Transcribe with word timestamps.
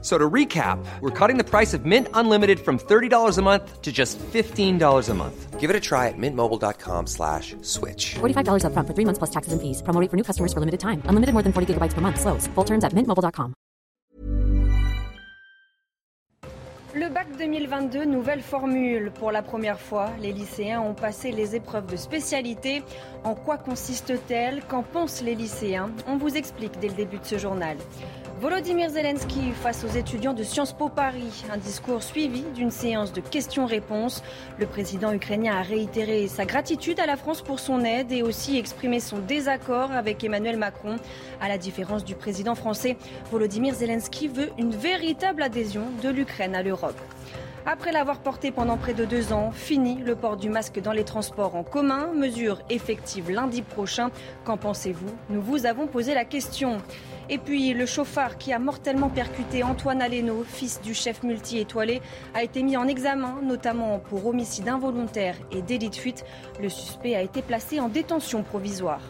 So 0.00 0.16
to 0.16 0.30
recap, 0.30 0.78
we're 1.00 1.10
cutting 1.10 1.38
the 1.38 1.44
price 1.44 1.74
of 1.74 1.84
Mint 1.84 2.06
Unlimited 2.14 2.60
from 2.60 2.78
$30 2.78 3.36
a 3.36 3.42
month 3.42 3.82
to 3.82 3.90
just 3.90 4.16
$15 4.18 5.08
a 5.08 5.14
month. 5.14 5.58
Give 5.58 5.70
it 5.70 5.74
a 5.74 5.80
try 5.80 6.06
at 6.06 6.14
mintmobile.com 6.16 7.08
slash 7.08 7.56
switch. 7.62 8.14
$45 8.20 8.62
upfront 8.62 8.86
for 8.86 8.94
three 8.94 9.04
months 9.04 9.18
plus 9.18 9.30
taxes 9.30 9.52
and 9.52 9.60
fees. 9.60 9.82
Promo 9.82 10.00
rate 10.00 10.08
for 10.08 10.16
new 10.16 10.22
customers 10.22 10.52
for 10.52 10.60
limited 10.60 10.78
time. 10.78 11.02
Unlimited 11.06 11.32
more 11.34 11.42
than 11.42 11.52
40 11.52 11.74
gigabytes 11.74 11.94
per 11.94 12.00
month. 12.00 12.20
Slows. 12.20 12.46
Full 12.54 12.64
terms 12.64 12.84
at 12.84 12.92
mintmobile.com. 12.92 13.54
Le 16.94 17.10
bac 17.10 17.26
2022, 17.36 18.06
nouvelle 18.06 18.40
formule. 18.40 19.12
Pour 19.12 19.30
la 19.30 19.42
première 19.42 19.78
fois, 19.78 20.10
les 20.20 20.32
lycéens 20.32 20.80
ont 20.80 20.94
passé 20.94 21.30
les 21.32 21.54
épreuves 21.54 21.86
de 21.86 21.96
spécialité. 21.96 22.82
En 23.24 23.34
quoi 23.34 23.58
consiste-t-elle? 23.58 24.64
Qu'en 24.64 24.82
pensent 24.82 25.22
les 25.22 25.34
lycéens? 25.34 25.90
On 26.06 26.16
vous 26.16 26.36
explique 26.36 26.78
dès 26.80 26.88
le 26.88 26.94
début 26.94 27.18
de 27.18 27.24
ce 27.24 27.36
journal. 27.38 27.76
Volodymyr 28.40 28.90
Zelensky 28.90 29.50
face 29.50 29.82
aux 29.82 29.96
étudiants 29.96 30.32
de 30.32 30.44
Sciences 30.44 30.72
Po 30.72 30.88
Paris. 30.88 31.44
Un 31.52 31.56
discours 31.56 32.04
suivi 32.04 32.42
d'une 32.54 32.70
séance 32.70 33.12
de 33.12 33.20
questions-réponses. 33.20 34.22
Le 34.60 34.66
président 34.66 35.12
ukrainien 35.12 35.56
a 35.56 35.62
réitéré 35.62 36.28
sa 36.28 36.44
gratitude 36.44 37.00
à 37.00 37.06
la 37.06 37.16
France 37.16 37.42
pour 37.42 37.58
son 37.58 37.84
aide 37.84 38.12
et 38.12 38.22
aussi 38.22 38.56
exprimé 38.56 39.00
son 39.00 39.18
désaccord 39.18 39.90
avec 39.90 40.22
Emmanuel 40.22 40.56
Macron. 40.56 40.98
À 41.40 41.48
la 41.48 41.58
différence 41.58 42.04
du 42.04 42.14
président 42.14 42.54
français, 42.54 42.96
Volodymyr 43.32 43.74
Zelensky 43.74 44.28
veut 44.28 44.50
une 44.56 44.70
véritable 44.70 45.42
adhésion 45.42 45.86
de 46.00 46.08
l'Ukraine 46.08 46.54
à 46.54 46.62
l'Europe. 46.62 47.00
Après 47.70 47.92
l'avoir 47.92 48.20
porté 48.20 48.50
pendant 48.50 48.78
près 48.78 48.94
de 48.94 49.04
deux 49.04 49.34
ans, 49.34 49.50
fini 49.52 49.96
le 49.96 50.16
port 50.16 50.38
du 50.38 50.48
masque 50.48 50.80
dans 50.80 50.92
les 50.92 51.04
transports 51.04 51.54
en 51.54 51.62
commun, 51.62 52.14
mesure 52.14 52.62
effective 52.70 53.30
lundi 53.30 53.60
prochain. 53.60 54.10
Qu'en 54.46 54.56
pensez-vous? 54.56 55.10
Nous 55.28 55.42
vous 55.42 55.66
avons 55.66 55.86
posé 55.86 56.14
la 56.14 56.24
question. 56.24 56.78
Et 57.28 57.36
puis 57.36 57.74
le 57.74 57.84
chauffard 57.84 58.38
qui 58.38 58.54
a 58.54 58.58
mortellement 58.58 59.10
percuté 59.10 59.62
Antoine 59.62 60.00
Aleno, 60.00 60.44
fils 60.44 60.80
du 60.80 60.94
chef 60.94 61.22
multi-étoilé, 61.22 62.00
a 62.32 62.42
été 62.42 62.62
mis 62.62 62.78
en 62.78 62.88
examen, 62.88 63.34
notamment 63.42 63.98
pour 63.98 64.24
homicide 64.24 64.70
involontaire 64.70 65.36
et 65.52 65.60
délit 65.60 65.90
de 65.90 65.94
fuite. 65.94 66.24
Le 66.62 66.70
suspect 66.70 67.16
a 67.16 67.20
été 67.20 67.42
placé 67.42 67.80
en 67.80 67.90
détention 67.90 68.42
provisoire. 68.44 69.02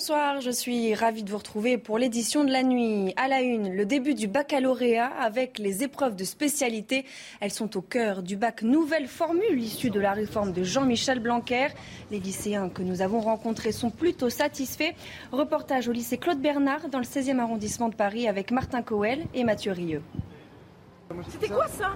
Bonsoir, 0.00 0.40
je 0.40 0.50
suis 0.50 0.94
ravie 0.94 1.24
de 1.24 1.30
vous 1.30 1.36
retrouver 1.36 1.76
pour 1.76 1.98
l'édition 1.98 2.42
de 2.44 2.50
la 2.50 2.62
nuit. 2.62 3.12
À 3.16 3.28
la 3.28 3.42
une, 3.42 3.76
le 3.76 3.84
début 3.84 4.14
du 4.14 4.28
baccalauréat 4.28 5.08
avec 5.20 5.58
les 5.58 5.82
épreuves 5.82 6.16
de 6.16 6.24
spécialité. 6.24 7.04
Elles 7.40 7.50
sont 7.50 7.76
au 7.76 7.82
cœur 7.82 8.22
du 8.22 8.34
bac 8.34 8.62
nouvelle 8.62 9.08
formule 9.08 9.60
issue 9.60 9.90
de 9.90 10.00
la 10.00 10.14
réforme 10.14 10.54
de 10.54 10.64
Jean-Michel 10.64 11.18
Blanquer. 11.18 11.66
Les 12.10 12.18
lycéens 12.18 12.70
que 12.70 12.80
nous 12.80 13.02
avons 13.02 13.20
rencontrés 13.20 13.72
sont 13.72 13.90
plutôt 13.90 14.30
satisfaits. 14.30 14.94
Reportage 15.32 15.86
au 15.86 15.92
lycée 15.92 16.16
Claude 16.16 16.40
Bernard 16.40 16.88
dans 16.88 16.98
le 16.98 17.04
16e 17.04 17.38
arrondissement 17.38 17.90
de 17.90 17.94
Paris 17.94 18.26
avec 18.26 18.52
Martin 18.52 18.80
Coel 18.80 19.26
et 19.34 19.44
Mathieu 19.44 19.72
Rieu. 19.72 20.00
C'était 21.28 21.48
quoi 21.48 21.68
ça? 21.68 21.94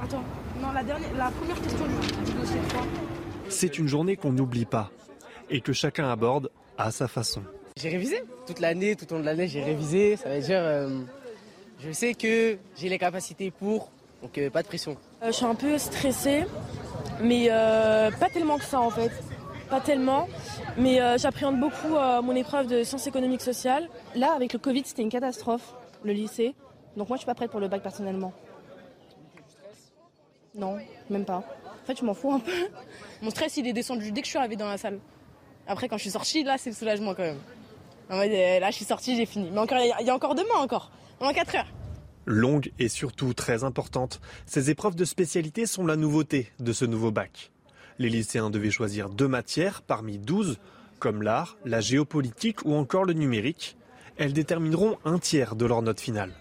Attends, 0.00 0.22
non, 0.62 0.70
la, 0.70 0.84
dernière, 0.84 1.12
la 1.16 1.32
première 1.32 1.60
question 1.60 1.84
du 1.84 2.32
dossier 2.32 2.60
3. 2.68 2.86
C'est 3.48 3.76
une 3.76 3.88
journée 3.88 4.14
qu'on 4.14 4.30
n'oublie 4.30 4.66
pas 4.66 4.92
et 5.50 5.60
que 5.60 5.72
chacun 5.72 6.08
aborde 6.08 6.52
à 6.78 6.90
sa 6.90 7.08
façon. 7.08 7.42
J'ai 7.76 7.90
révisé 7.90 8.22
toute 8.46 8.60
l'année, 8.60 8.96
tout 8.96 9.10
au 9.12 9.16
long 9.16 9.20
de 9.20 9.26
l'année, 9.26 9.48
j'ai 9.48 9.62
révisé. 9.62 10.16
Ça 10.16 10.30
veut 10.30 10.40
dire, 10.40 10.60
euh, 10.60 11.00
je 11.80 11.92
sais 11.92 12.14
que 12.14 12.56
j'ai 12.76 12.88
les 12.88 12.98
capacités 12.98 13.50
pour, 13.50 13.90
donc 14.22 14.38
euh, 14.38 14.48
pas 14.48 14.62
de 14.62 14.68
pression. 14.68 14.96
Euh, 15.22 15.26
je 15.26 15.32
suis 15.32 15.44
un 15.44 15.54
peu 15.54 15.76
stressée, 15.76 16.44
mais 17.20 17.48
pas 17.48 18.30
tellement 18.32 18.56
que 18.58 18.64
ça 18.64 18.80
en 18.80 18.90
fait. 18.90 19.12
Pas 19.68 19.80
tellement, 19.82 20.28
mais 20.78 20.98
j'appréhende 21.18 21.60
beaucoup 21.60 21.90
mon 21.90 22.34
épreuve 22.34 22.68
de 22.68 22.82
sciences 22.84 23.06
économiques 23.06 23.42
sociales. 23.42 23.86
Là, 24.14 24.32
avec 24.34 24.54
le 24.54 24.58
Covid, 24.58 24.82
c'était 24.86 25.02
une 25.02 25.10
catastrophe, 25.10 25.74
le 26.04 26.12
lycée. 26.12 26.54
Donc 26.96 27.10
moi, 27.10 27.16
je 27.16 27.20
suis 27.20 27.26
pas 27.26 27.34
prête 27.34 27.50
pour 27.50 27.60
le 27.60 27.68
bac 27.68 27.82
personnellement. 27.82 28.32
Non, 30.54 30.78
même 31.10 31.26
pas. 31.26 31.44
En 31.82 31.86
fait, 31.86 31.98
je 31.98 32.04
m'en 32.04 32.14
fous 32.14 32.32
un 32.32 32.40
peu. 32.40 32.68
Mon 33.20 33.28
stress, 33.28 33.58
il 33.58 33.68
est 33.68 33.74
descendu 33.74 34.10
dès 34.10 34.22
que 34.22 34.26
je 34.26 34.30
suis 34.30 34.38
arrivée 34.38 34.56
dans 34.56 34.68
la 34.68 34.78
salle. 34.78 34.98
Après, 35.68 35.88
quand 35.88 35.98
je 35.98 36.02
suis 36.02 36.10
sortie, 36.10 36.42
là, 36.42 36.56
c'est 36.58 36.70
le 36.70 36.76
soulagement 36.76 37.14
quand 37.14 37.22
même. 37.22 37.38
Euh, 38.10 38.58
là, 38.58 38.70
je 38.70 38.76
suis 38.76 38.86
sortie, 38.86 39.16
j'ai 39.16 39.26
fini. 39.26 39.50
Mais 39.52 39.58
encore, 39.58 39.78
il 39.78 40.06
y 40.06 40.10
a 40.10 40.14
encore 40.14 40.34
demain 40.34 40.56
encore, 40.56 40.90
pendant 41.18 41.32
4 41.32 41.56
heures. 41.56 41.72
Longue 42.24 42.72
et 42.78 42.88
surtout 42.88 43.34
très 43.34 43.64
importante, 43.64 44.20
ces 44.46 44.70
épreuves 44.70 44.96
de 44.96 45.04
spécialité 45.04 45.66
sont 45.66 45.86
la 45.86 45.96
nouveauté 45.96 46.50
de 46.58 46.72
ce 46.72 46.84
nouveau 46.86 47.10
bac. 47.10 47.52
Les 47.98 48.08
lycéens 48.08 48.50
devaient 48.50 48.70
choisir 48.70 49.10
deux 49.10 49.28
matières 49.28 49.82
parmi 49.82 50.18
12, 50.18 50.58
comme 50.98 51.22
l'art, 51.22 51.58
la 51.64 51.80
géopolitique 51.80 52.64
ou 52.64 52.74
encore 52.74 53.04
le 53.04 53.12
numérique. 53.12 53.76
Elles 54.16 54.32
détermineront 54.32 54.98
un 55.04 55.18
tiers 55.18 55.54
de 55.54 55.66
leur 55.66 55.82
note 55.82 56.00
finale. 56.00 56.32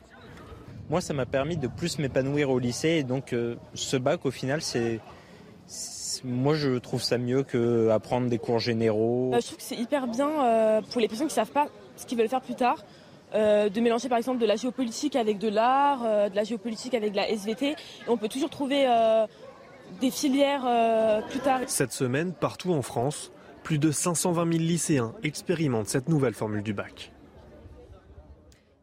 Moi, 0.90 1.02
ça 1.02 1.14
m'a 1.14 1.26
permis 1.26 1.58
de 1.58 1.68
plus 1.68 2.00
m'épanouir 2.00 2.50
au 2.50 2.60
lycée 2.60 2.90
et 2.90 3.04
donc 3.04 3.34
euh, 3.34 3.56
ce 3.74 3.98
bac, 3.98 4.26
au 4.26 4.32
final, 4.32 4.62
c'est 4.62 5.02
moi, 6.24 6.56
je 6.56 6.78
trouve 6.78 7.02
ça 7.02 7.18
mieux 7.18 7.44
que 7.44 7.90
apprendre 7.90 8.30
des 8.30 8.38
cours 8.38 8.60
généraux. 8.60 9.32
Euh, 9.34 9.40
je 9.40 9.46
trouve 9.48 9.58
que 9.58 9.64
c'est 9.64 9.76
hyper 9.76 10.08
bien 10.08 10.30
euh, 10.30 10.82
pour 10.82 11.02
les 11.02 11.08
personnes 11.08 11.28
qui 11.28 11.34
ne 11.34 11.46
savent 11.46 11.52
pas 11.52 11.68
ce 11.96 12.06
qu'ils 12.06 12.18
veulent 12.18 12.30
faire 12.30 12.42
plus 12.42 12.56
tard. 12.56 12.84
Euh, 13.36 13.68
de 13.68 13.82
mélanger 13.82 14.08
par 14.08 14.18
exemple 14.18 14.40
de 14.40 14.46
la 14.46 14.56
géopolitique 14.56 15.18
avec 15.18 15.38
de 15.38 15.50
l'art, 15.50 16.30
de 16.30 16.36
la 16.36 16.46
géopolitique 16.46 16.94
avec 16.94 17.12
de 17.12 17.18
la 17.18 17.30
SVT. 17.30 17.72
Et 17.72 17.76
on 18.08 18.18
peut 18.18 18.30
toujours 18.30 18.50
trouver 18.50 18.88
des 20.00 20.12
filières 20.12 21.24
plus 21.30 21.40
tard. 21.40 21.60
Cette 21.68 21.92
semaine, 21.92 22.34
partout 22.34 22.72
en 22.72 22.82
France, 22.82 23.32
plus 23.64 23.80
de 23.80 23.92
520 23.92 24.52
000 24.54 24.64
lycéens 24.64 25.14
expérimentent 25.24 25.88
cette 25.88 26.08
nouvelle 26.08 26.34
formule 26.34 26.64
du 26.64 26.74
bac. 26.74 27.12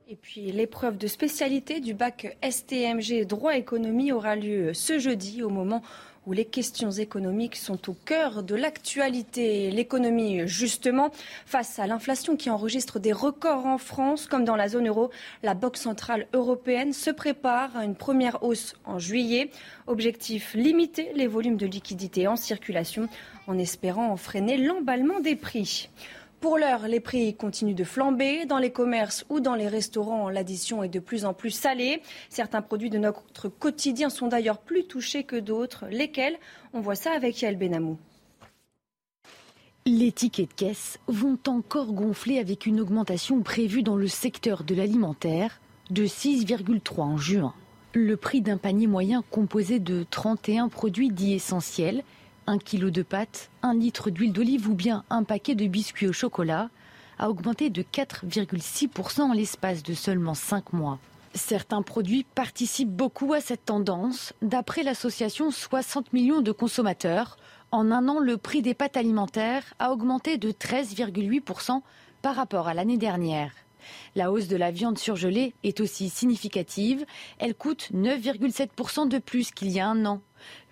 Et 0.07 0.17
puis 0.17 0.53
l'épreuve 0.53 0.99
de 0.99 1.07
spécialité 1.07 1.81
du 1.81 1.95
bac 1.95 2.37
STMG 2.43 3.25
droit 3.27 3.57
économie 3.57 4.13
aura 4.13 4.37
lieu 4.37 4.75
ce 4.75 4.99
jeudi 4.99 5.43
au 5.43 5.49
moment 5.49 5.83
où 6.27 6.33
les 6.33 6.45
questions 6.45 6.91
économiques 6.91 7.57
sont 7.57 7.91
au 7.91 7.95
cœur 7.95 8.43
de 8.43 8.55
l'actualité. 8.55 9.71
L'économie, 9.71 10.47
justement, 10.47 11.11
face 11.47 11.79
à 11.79 11.87
l'inflation 11.87 12.37
qui 12.37 12.51
enregistre 12.51 12.99
des 12.99 13.13
records 13.13 13.67
en 13.67 13.79
France, 13.79 14.27
comme 14.27 14.45
dans 14.45 14.57
la 14.57 14.69
zone 14.69 14.89
euro, 14.89 15.11
la 15.43 15.55
Banque 15.55 15.77
centrale 15.77 16.27
européenne 16.33 16.93
se 16.93 17.11
prépare 17.11 17.77
à 17.77 17.85
une 17.85 17.97
première 17.97 18.43
hausse 18.43 18.75
en 18.85 18.99
juillet. 18.99 19.51
Objectif, 19.87 20.55
limiter 20.55 21.11
les 21.15 21.27
volumes 21.27 21.57
de 21.57 21.67
liquidités 21.67 22.27
en 22.27 22.37
circulation 22.37 23.09
en 23.47 23.59
espérant 23.59 24.17
freiner 24.17 24.57
l'emballement 24.57 25.21
des 25.21 25.37
prix. 25.37 25.89
Pour 26.45 26.59
l'heure, 26.59 26.89
les 26.89 27.01
prix 27.01 27.35
continuent 27.35 27.75
de 27.75 27.85
flamber. 27.85 28.45
Dans 28.45 28.59
les 28.59 28.71
commerces 28.71 29.25
ou 29.31 29.41
dans 29.41 29.55
les 29.55 29.67
restaurants, 29.67 30.29
l'addition 30.29 30.83
est 30.83 30.91
de 30.91 31.01
plus 31.01 31.25
en 31.25 31.33
plus 31.33 31.49
salée. 31.49 32.03
Certains 32.29 32.61
produits 32.61 32.91
de 32.91 32.99
notre 32.99 33.49
quotidien 33.49 34.11
sont 34.11 34.27
d'ailleurs 34.27 34.59
plus 34.59 34.85
touchés 34.85 35.25
que 35.25 35.37
d'autres. 35.37 35.87
Lesquels? 35.91 36.37
On 36.75 36.83
voit 36.83 36.97
ça 36.97 37.13
avec 37.13 37.41
Yael 37.41 37.57
Benamou. 37.57 37.97
Les 39.87 40.13
tickets 40.13 40.51
de 40.51 40.53
caisse 40.53 40.99
vont 41.07 41.39
encore 41.47 41.95
gonfler 41.95 42.39
avec 42.39 42.67
une 42.67 42.79
augmentation 42.79 43.41
prévue 43.41 43.83
dans 43.83 43.97
le 43.97 44.07
secteur 44.07 44.65
de 44.65 44.75
l'alimentaire 44.75 45.63
de 45.89 46.05
6,3 46.05 47.01
en 47.01 47.17
juin. 47.17 47.55
Le 47.95 48.19
prix 48.19 48.43
d'un 48.43 48.59
panier 48.59 48.87
moyen 48.87 49.25
composé 49.31 49.79
de 49.79 50.05
31 50.11 50.69
produits 50.69 51.09
dits 51.09 51.33
essentiels 51.33 52.05
un 52.47 52.59
kilo 52.59 52.91
de 52.91 53.03
pâtes, 53.03 53.51
un 53.63 53.75
litre 53.75 54.11
d'huile 54.11 54.33
d'olive 54.33 54.69
ou 54.69 54.75
bien 54.75 55.05
un 55.11 55.25
paquet 55.25 55.55
de 55.55 55.67
biscuits 55.67 56.09
au 56.09 56.13
chocolat 56.13 56.71
a 57.19 57.31
augmenté 57.31 57.71
de 57.71 57.83
4,6% 57.83 59.23
en 59.23 59.33
l'espace 59.33 59.83
de 59.83 59.95
seulement 59.95 60.35
5 60.35 60.73
mois. 60.73 60.99
Certains 61.35 61.83
produits 61.83 62.25
participent 62.35 62.95
beaucoup 62.95 63.33
à 63.33 63.41
cette 63.41 63.65
tendance. 63.65 64.33
D'après 64.43 64.83
l'association 64.83 65.51
60 65.51 66.13
millions 66.13 66.43
de 66.43 66.53
consommateurs, 66.53 67.37
en 67.73 67.91
un 67.91 68.09
an, 68.09 68.21
le 68.21 68.37
prix 68.37 68.63
des 68.63 68.75
pâtes 68.75 68.97
alimentaires 68.97 69.75
a 69.81 69.91
augmenté 69.91 70.39
de 70.39 70.53
13,8% 70.53 71.81
par 72.23 72.37
rapport 72.37 72.69
à 72.69 72.75
l'année 72.75 72.99
dernière. 72.99 73.53
La 74.15 74.31
hausse 74.31 74.49
de 74.49 74.57
la 74.57 74.71
viande 74.71 74.99
surgelée 74.99 75.55
est 75.63 75.81
aussi 75.81 76.09
significative. 76.09 77.05
Elle 77.39 77.55
coûte 77.55 77.91
9,7% 77.95 79.09
de 79.09 79.19
plus 79.19 79.51
qu'il 79.51 79.71
y 79.71 79.81
a 79.81 79.87
un 79.87 80.05
an. 80.07 80.21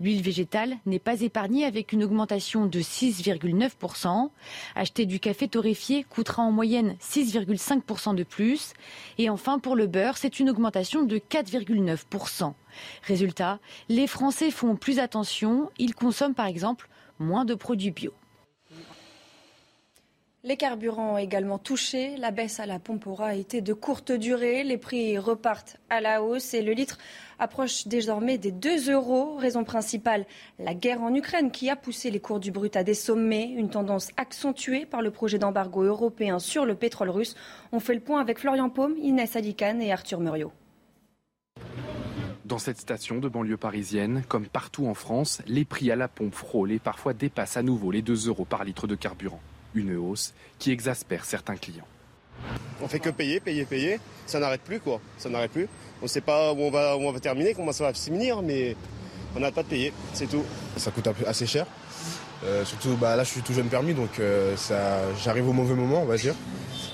L'huile 0.01 0.23
végétale 0.23 0.77
n'est 0.87 0.99
pas 0.99 1.21
épargnée 1.21 1.65
avec 1.65 1.93
une 1.93 2.05
augmentation 2.05 2.67
de 2.67 2.81
6,9%. 2.81 4.31
Acheter 4.75 5.07
du 5.07 5.21
café 5.21 5.49
torréfié 5.49 6.05
coûtera 6.05 6.43
en 6.43 6.53
moyenne 6.53 6.97
6,5% 7.01 8.15
de 8.15 8.23
plus. 8.23 8.75
Et 9.19 9.31
enfin, 9.31 9.59
pour 9.59 9.77
le 9.77 9.87
beurre, 9.87 10.19
c'est 10.19 10.41
une 10.41 10.51
augmentation 10.51 11.03
de 11.03 11.19
4,9%. 11.19 12.53
Résultat, 13.03 13.59
les 13.89 14.07
Français 14.07 14.51
font 14.51 14.77
plus 14.77 14.99
attention. 14.99 15.71
Ils 15.79 15.95
consomment 15.95 16.35
par 16.35 16.47
exemple 16.47 16.89
moins 17.19 17.45
de 17.45 17.55
produits 17.55 17.91
bio. 17.91 18.13
Les 20.45 20.57
carburants 20.57 21.15
ont 21.15 21.19
également 21.19 21.59
touché. 21.59 22.17
La 22.17 22.33
baisse 22.33 22.59
à 22.59 22.67
la 22.67 22.81
pompe 22.81 23.07
aura 23.07 23.37
été 23.37 23.61
de 23.61 23.73
courte 23.73 24.11
durée. 24.11 24.65
Les 24.65 24.77
prix 24.77 25.17
repartent 25.17 25.77
à 25.89 26.01
la 26.01 26.21
hausse 26.21 26.53
et 26.53 26.63
le 26.63 26.73
litre 26.73 26.99
approche 27.39 27.87
désormais 27.87 28.39
des 28.39 28.51
2 28.51 28.91
euros. 28.91 29.37
Raison 29.37 29.63
principale, 29.63 30.27
la 30.59 30.75
guerre 30.75 31.01
en 31.01 31.15
Ukraine 31.15 31.53
qui 31.53 31.71
a 31.71 31.77
poussé 31.77 32.11
les 32.11 32.19
cours 32.19 32.41
du 32.41 32.51
brut 32.51 32.75
à 32.75 32.83
des 32.83 32.95
sommets. 32.95 33.51
Une 33.57 33.71
tendance 33.71 34.11
accentuée 34.17 34.85
par 34.85 35.01
le 35.01 35.13
projet 35.13 35.39
d'embargo 35.39 35.85
européen 35.85 36.41
sur 36.41 36.65
le 36.65 36.75
pétrole 36.75 37.11
russe. 37.11 37.37
On 37.71 37.79
fait 37.79 37.95
le 37.95 38.01
point 38.01 38.21
avec 38.21 38.41
Florian 38.41 38.69
Paume, 38.69 38.97
Inès 39.01 39.37
Alicane 39.37 39.81
et 39.81 39.93
Arthur 39.93 40.19
Muriot. 40.19 40.51
Dans 42.45 42.59
cette 42.59 42.79
station 42.79 43.21
de 43.21 43.29
banlieue 43.29 43.57
parisienne, 43.57 44.25
comme 44.29 44.49
partout 44.49 44.89
en 44.89 44.95
France, 44.95 45.41
les 45.47 45.65
prix 45.65 45.93
à 45.93 45.97
la 45.97 46.09
pompe 46.09 46.35
frôlent 46.35 46.73
et 46.73 46.81
parfois 46.81 47.15
dépassent 47.15 47.57
à 47.57 47.63
nouveau 47.63 47.93
les 47.93 48.03
2 48.03 48.27
euros 48.27 48.45
par 48.45 48.65
litre 48.65 48.89
de 48.89 48.97
carburant. 48.97 49.41
Une 49.75 49.97
hausse 49.97 50.33
qui 50.59 50.71
exaspère 50.71 51.25
certains 51.25 51.57
clients. 51.57 51.87
On 52.83 52.89
fait 52.89 52.99
que 52.99 53.11
payer, 53.11 53.41
payer, 53.41 53.65
payer. 53.65 54.01
Ça 54.27 54.39
n'arrête 54.41 54.63
plus, 54.63 54.81
quoi. 54.81 55.01
Ça 55.19 55.29
n'arrête 55.29 55.53
plus. 55.53 55.69
On 56.01 56.05
ne 56.05 56.09
sait 56.09 56.21
pas 56.21 56.53
où 56.53 56.61
on 56.61 56.71
va, 56.71 56.97
où 56.97 57.01
on 57.01 57.13
va 57.13 57.21
terminer, 57.21 57.55
comment 57.55 57.73
ça 57.73 57.85
va 57.85 57.95
se 57.95 58.05
finir, 58.11 58.43
mais 58.43 58.77
on 59.37 59.41
n'arrête 59.41 59.55
pas 59.55 59.63
de 59.63 59.69
payer, 59.69 59.93
c'est 60.13 60.27
tout. 60.29 60.43
Ça 60.77 60.91
coûte 60.91 61.09
assez 61.27 61.47
cher. 61.47 61.67
Euh, 62.45 62.65
surtout, 62.65 62.97
bah, 62.97 63.15
là, 63.15 63.23
je 63.23 63.31
suis 63.31 63.41
tout 63.43 63.53
jeune 63.53 63.69
permis, 63.69 63.95
donc 63.95 64.19
euh, 64.19 64.57
ça, 64.57 65.01
j'arrive 65.23 65.49
au 65.49 65.53
mauvais 65.53 65.75
moment, 65.75 66.03
on 66.03 66.07
va 66.07 66.17
dire. 66.17 66.35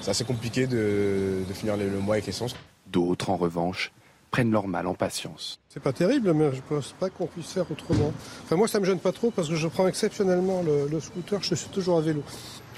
C'est 0.02 0.10
assez 0.10 0.24
compliqué 0.24 0.66
de, 0.66 1.42
de 1.48 1.54
finir 1.54 1.76
le 1.76 1.88
mois 2.00 2.16
avec 2.16 2.26
l'essence. 2.26 2.54
D'autres, 2.86 3.30
en 3.30 3.36
revanche, 3.36 3.92
prennent 4.30 4.50
leur 4.50 4.68
mal 4.68 4.86
en 4.86 4.94
patience. 4.94 5.58
C'est 5.70 5.82
pas 5.82 5.94
terrible, 5.94 6.34
mais 6.34 6.52
je 6.52 6.60
pense 6.68 6.94
pas 7.00 7.08
qu'on 7.08 7.26
puisse 7.26 7.50
faire 7.52 7.70
autrement. 7.70 8.12
Enfin, 8.44 8.56
moi, 8.56 8.68
ça 8.68 8.78
me 8.78 8.84
gêne 8.84 8.98
pas 8.98 9.12
trop 9.12 9.30
parce 9.30 9.48
que 9.48 9.54
je 9.56 9.68
prends 9.68 9.88
exceptionnellement 9.88 10.62
le, 10.62 10.86
le 10.86 11.00
scooter, 11.00 11.42
je 11.42 11.54
suis 11.54 11.68
toujours 11.70 11.98
à 11.98 12.02
vélo. 12.02 12.22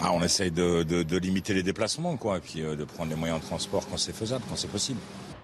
Ah, 0.01 0.13
on 0.13 0.23
essaye 0.23 0.51
de, 0.51 1.19
limiter 1.19 1.55
les 1.55 1.63
déplacements, 1.63 2.17
quoi, 2.17 2.41
puis 2.41 2.63
euh, 2.63 2.77
de 2.77 2.85
prendre 2.85 3.11
les 3.11 3.17
moyens 3.17 3.41
de 3.41 3.47
transport 3.47 3.87
quand 3.89 3.99
c'est 3.99 4.15
faisable, 4.15 4.45
quand 4.49 4.57
c'est 4.57 4.71
possible. 4.71 5.01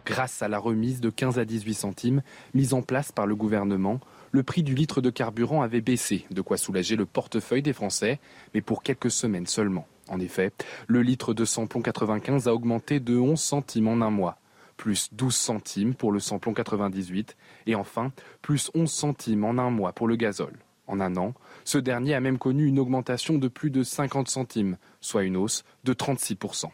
Grâce 0.06 0.40
à 0.40 0.48
la 0.48 0.58
remise 0.58 1.00
de 1.00 1.10
15 1.10 1.38
à 1.38 1.44
18 1.44 1.74
centimes 1.74 2.22
mise 2.54 2.72
en 2.72 2.82
place 2.82 3.12
par 3.12 3.26
le 3.26 3.34
gouvernement, 3.34 4.00
le 4.30 4.42
prix 4.42 4.62
du 4.62 4.74
litre 4.74 5.00
de 5.00 5.10
carburant 5.10 5.62
avait 5.62 5.80
baissé, 5.80 6.26
de 6.30 6.40
quoi 6.40 6.56
soulager 6.56 6.96
le 6.96 7.06
portefeuille 7.06 7.62
des 7.62 7.72
Français, 7.72 8.20
mais 8.54 8.60
pour 8.60 8.82
quelques 8.82 9.10
semaines 9.10 9.46
seulement. 9.46 9.86
En 10.08 10.20
effet, 10.20 10.52
le 10.86 11.02
litre 11.02 11.34
de 11.34 11.44
samplon 11.44 11.82
95 11.82 12.46
a 12.46 12.54
augmenté 12.54 13.00
de 13.00 13.18
11 13.18 13.40
centimes 13.40 13.88
en 13.88 14.00
un 14.00 14.10
mois, 14.10 14.38
plus 14.76 15.08
12 15.12 15.34
centimes 15.34 15.94
pour 15.94 16.12
le 16.12 16.20
samplon 16.20 16.54
98, 16.54 17.36
et 17.66 17.74
enfin, 17.74 18.12
plus 18.42 18.70
11 18.74 18.90
centimes 18.90 19.44
en 19.44 19.58
un 19.58 19.70
mois 19.70 19.92
pour 19.92 20.06
le 20.06 20.16
gazole. 20.16 20.56
En 20.86 21.00
un 21.00 21.16
an, 21.16 21.34
ce 21.64 21.78
dernier 21.78 22.14
a 22.14 22.20
même 22.20 22.38
connu 22.38 22.66
une 22.66 22.78
augmentation 22.78 23.38
de 23.38 23.48
plus 23.48 23.70
de 23.70 23.82
50 23.82 24.28
centimes, 24.28 24.76
soit 25.00 25.24
une 25.24 25.36
hausse 25.36 25.64
de 25.84 25.92
36%. 25.92 26.66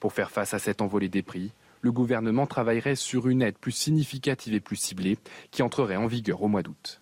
Pour 0.00 0.12
faire 0.12 0.30
face 0.30 0.52
à 0.52 0.58
cette 0.58 0.82
envolée 0.82 1.08
des 1.08 1.22
prix, 1.22 1.52
le 1.80 1.92
gouvernement 1.92 2.46
travaillerait 2.46 2.96
sur 2.96 3.28
une 3.28 3.42
aide 3.42 3.58
plus 3.58 3.72
significative 3.72 4.54
et 4.54 4.60
plus 4.60 4.76
ciblée 4.76 5.18
qui 5.50 5.62
entrerait 5.62 5.96
en 5.96 6.06
vigueur 6.06 6.42
au 6.42 6.48
mois 6.48 6.62
d'août. 6.62 7.00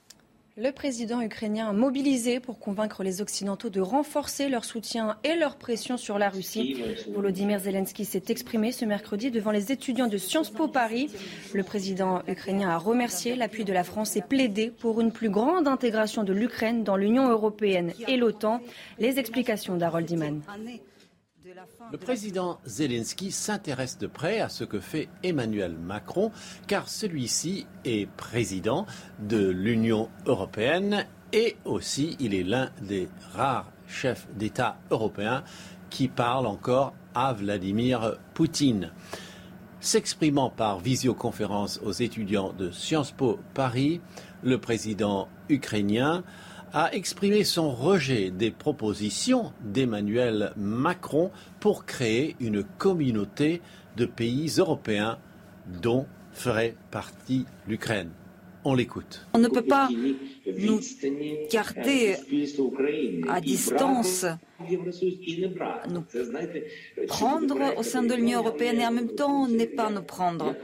Le 0.57 0.71
président 0.71 1.21
ukrainien 1.21 1.69
a 1.69 1.73
mobilisé 1.73 2.39
pour 2.39 2.61
convaincre 2.61 3.03
les 3.03 3.21
Occidentaux 3.21 3.71
de 3.71 3.81
renforcer 3.81 4.49
leur 4.49 4.65
soutien 4.65 5.17
et 5.25 5.35
leur 5.35 5.57
pression 5.57 5.97
sur 5.97 6.17
la 6.17 6.29
Russie. 6.29 6.81
Volodymyr 7.13 7.59
Zelensky 7.59 8.05
s'est 8.05 8.23
exprimé 8.29 8.71
ce 8.71 8.85
mercredi 8.85 9.33
devant 9.33 9.51
les 9.51 9.73
étudiants 9.73 10.07
de 10.07 10.17
Sciences 10.17 10.51
Po 10.51 10.69
Paris. 10.69 11.11
Le 11.53 11.65
président 11.65 12.23
ukrainien 12.29 12.69
a 12.69 12.79
remercié 12.79 13.35
l'appui 13.35 13.65
de 13.65 13.73
la 13.73 13.83
France 13.83 14.15
et 14.15 14.23
plaidé 14.23 14.71
pour 14.71 15.01
une 15.01 15.11
plus 15.11 15.29
grande 15.29 15.67
intégration 15.67 16.23
de 16.23 16.33
l'Ukraine 16.33 16.85
dans 16.85 16.97
l'Union 16.97 17.29
européenne 17.29 17.93
et 18.07 18.17
l'OTAN. 18.17 18.61
Les 19.01 19.19
explications 19.19 19.77
d'Harold 19.77 20.09
Iman. 20.09 20.41
Le 21.93 21.99
président 21.99 22.59
Zelensky 22.67 23.31
s'intéresse 23.31 23.99
de 23.99 24.07
près 24.07 24.41
à 24.41 24.49
ce 24.49 24.65
que 24.65 24.81
fait 24.81 25.09
Emmanuel 25.23 25.77
Macron, 25.77 26.33
car 26.67 26.89
celui-ci 26.89 27.67
est 27.85 28.07
président 28.17 28.87
de 29.21 29.49
l'Union 29.49 30.09
européenne 30.27 31.07
et 31.33 31.57
aussi 31.65 32.17
il 32.19 32.35
est 32.35 32.43
l'un 32.43 32.71
des 32.83 33.09
rares 33.33 33.71
chefs 33.87 34.27
d'État 34.37 34.79
européens 34.91 35.45
qui 35.91 36.09
parle 36.09 36.47
encore 36.47 36.95
à 37.15 37.33
Vladimir 37.33 38.19
Poutine. 38.35 38.91
S'exprimant 39.81 40.51
par 40.51 40.81
visioconférence 40.81 41.79
aux 41.85 41.93
étudiants 41.93 42.53
de 42.53 42.71
Sciences 42.71 43.13
Po 43.13 43.39
Paris, 43.53 44.01
le 44.43 44.59
président 44.59 45.29
ukrainien 45.49 46.25
a 46.75 46.93
exprimé 46.93 47.45
son 47.45 47.71
rejet 47.71 48.31
des 48.31 48.51
propositions 48.51 49.53
d'Emmanuel 49.63 50.53
Macron 50.57 51.31
pour 51.61 51.87
créer 51.87 52.35
une 52.41 52.65
communauté 52.65 53.63
de 53.97 54.07
pays 54.07 54.53
européens 54.59 55.19
dont 55.81 56.07
ferait 56.33 56.75
partie 56.91 57.47
l'Ukraine. 57.69 58.11
On 58.65 58.75
l'écoute. 58.75 59.29
On 59.35 59.39
ne 59.39 59.47
peut 59.47 59.63
pas 59.63 59.89
nous 60.47 60.81
garder 61.51 62.17
à 63.29 63.41
distance, 63.41 64.27
nous 64.71 66.05
prendre 67.07 67.79
au 67.79 67.83
sein 67.83 68.03
de 68.03 68.15
l'Union 68.15 68.41
européenne 68.41 68.81
et 68.81 68.87
en 68.87 68.93
même 68.93 69.15
temps 69.15 69.49
ne 69.49 69.65
pas 69.65 69.91
nous 69.91 70.03
prendre. 70.03 70.55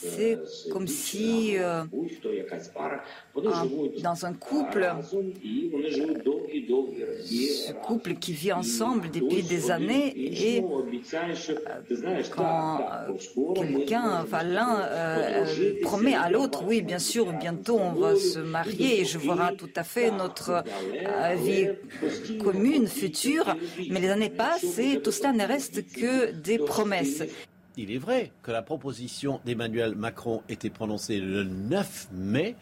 C'est 0.00 0.38
comme 0.70 0.86
si 0.86 1.56
euh, 1.58 1.84
dans 4.02 4.26
un 4.26 4.32
couple, 4.34 4.86
ce 7.24 7.72
couple 7.72 8.14
qui 8.14 8.32
vit 8.32 8.52
ensemble 8.52 9.10
depuis 9.10 9.42
des 9.42 9.70
années 9.70 10.12
et 10.16 10.62
quand 12.34 12.80
quelqu'un, 13.54 14.20
enfin 14.22 14.42
l'un 14.42 15.46
promet 15.82 16.14
à 16.14 16.28
l'autre, 16.28 16.64
oui 16.66 16.82
bien 16.82 16.98
sûr, 16.98 17.32
bientôt 17.32 17.78
on 17.78 17.92
va 17.92 18.16
se 18.16 18.31
marier 18.40 19.00
et 19.00 19.04
je 19.04 19.18
verrai 19.18 19.56
tout 19.56 19.70
à 19.76 19.84
fait 19.84 20.10
notre 20.10 20.64
vie 21.36 21.68
commune 22.38 22.86
future, 22.86 23.56
mais 23.90 24.00
les 24.00 24.10
années 24.10 24.30
passent 24.30 24.78
et 24.78 25.00
tout 25.00 25.12
cela 25.12 25.32
ne 25.32 25.44
reste 25.44 25.92
que 25.92 26.32
des 26.32 26.58
promesses. 26.58 27.22
Il 27.76 27.90
est 27.90 27.98
vrai 27.98 28.32
que 28.42 28.50
la 28.50 28.62
proposition 28.62 29.40
d'Emmanuel 29.46 29.94
Macron 29.94 30.42
était 30.48 30.70
prononcée 30.70 31.18
le 31.18 31.44
9 31.44 32.08
mai 32.12 32.54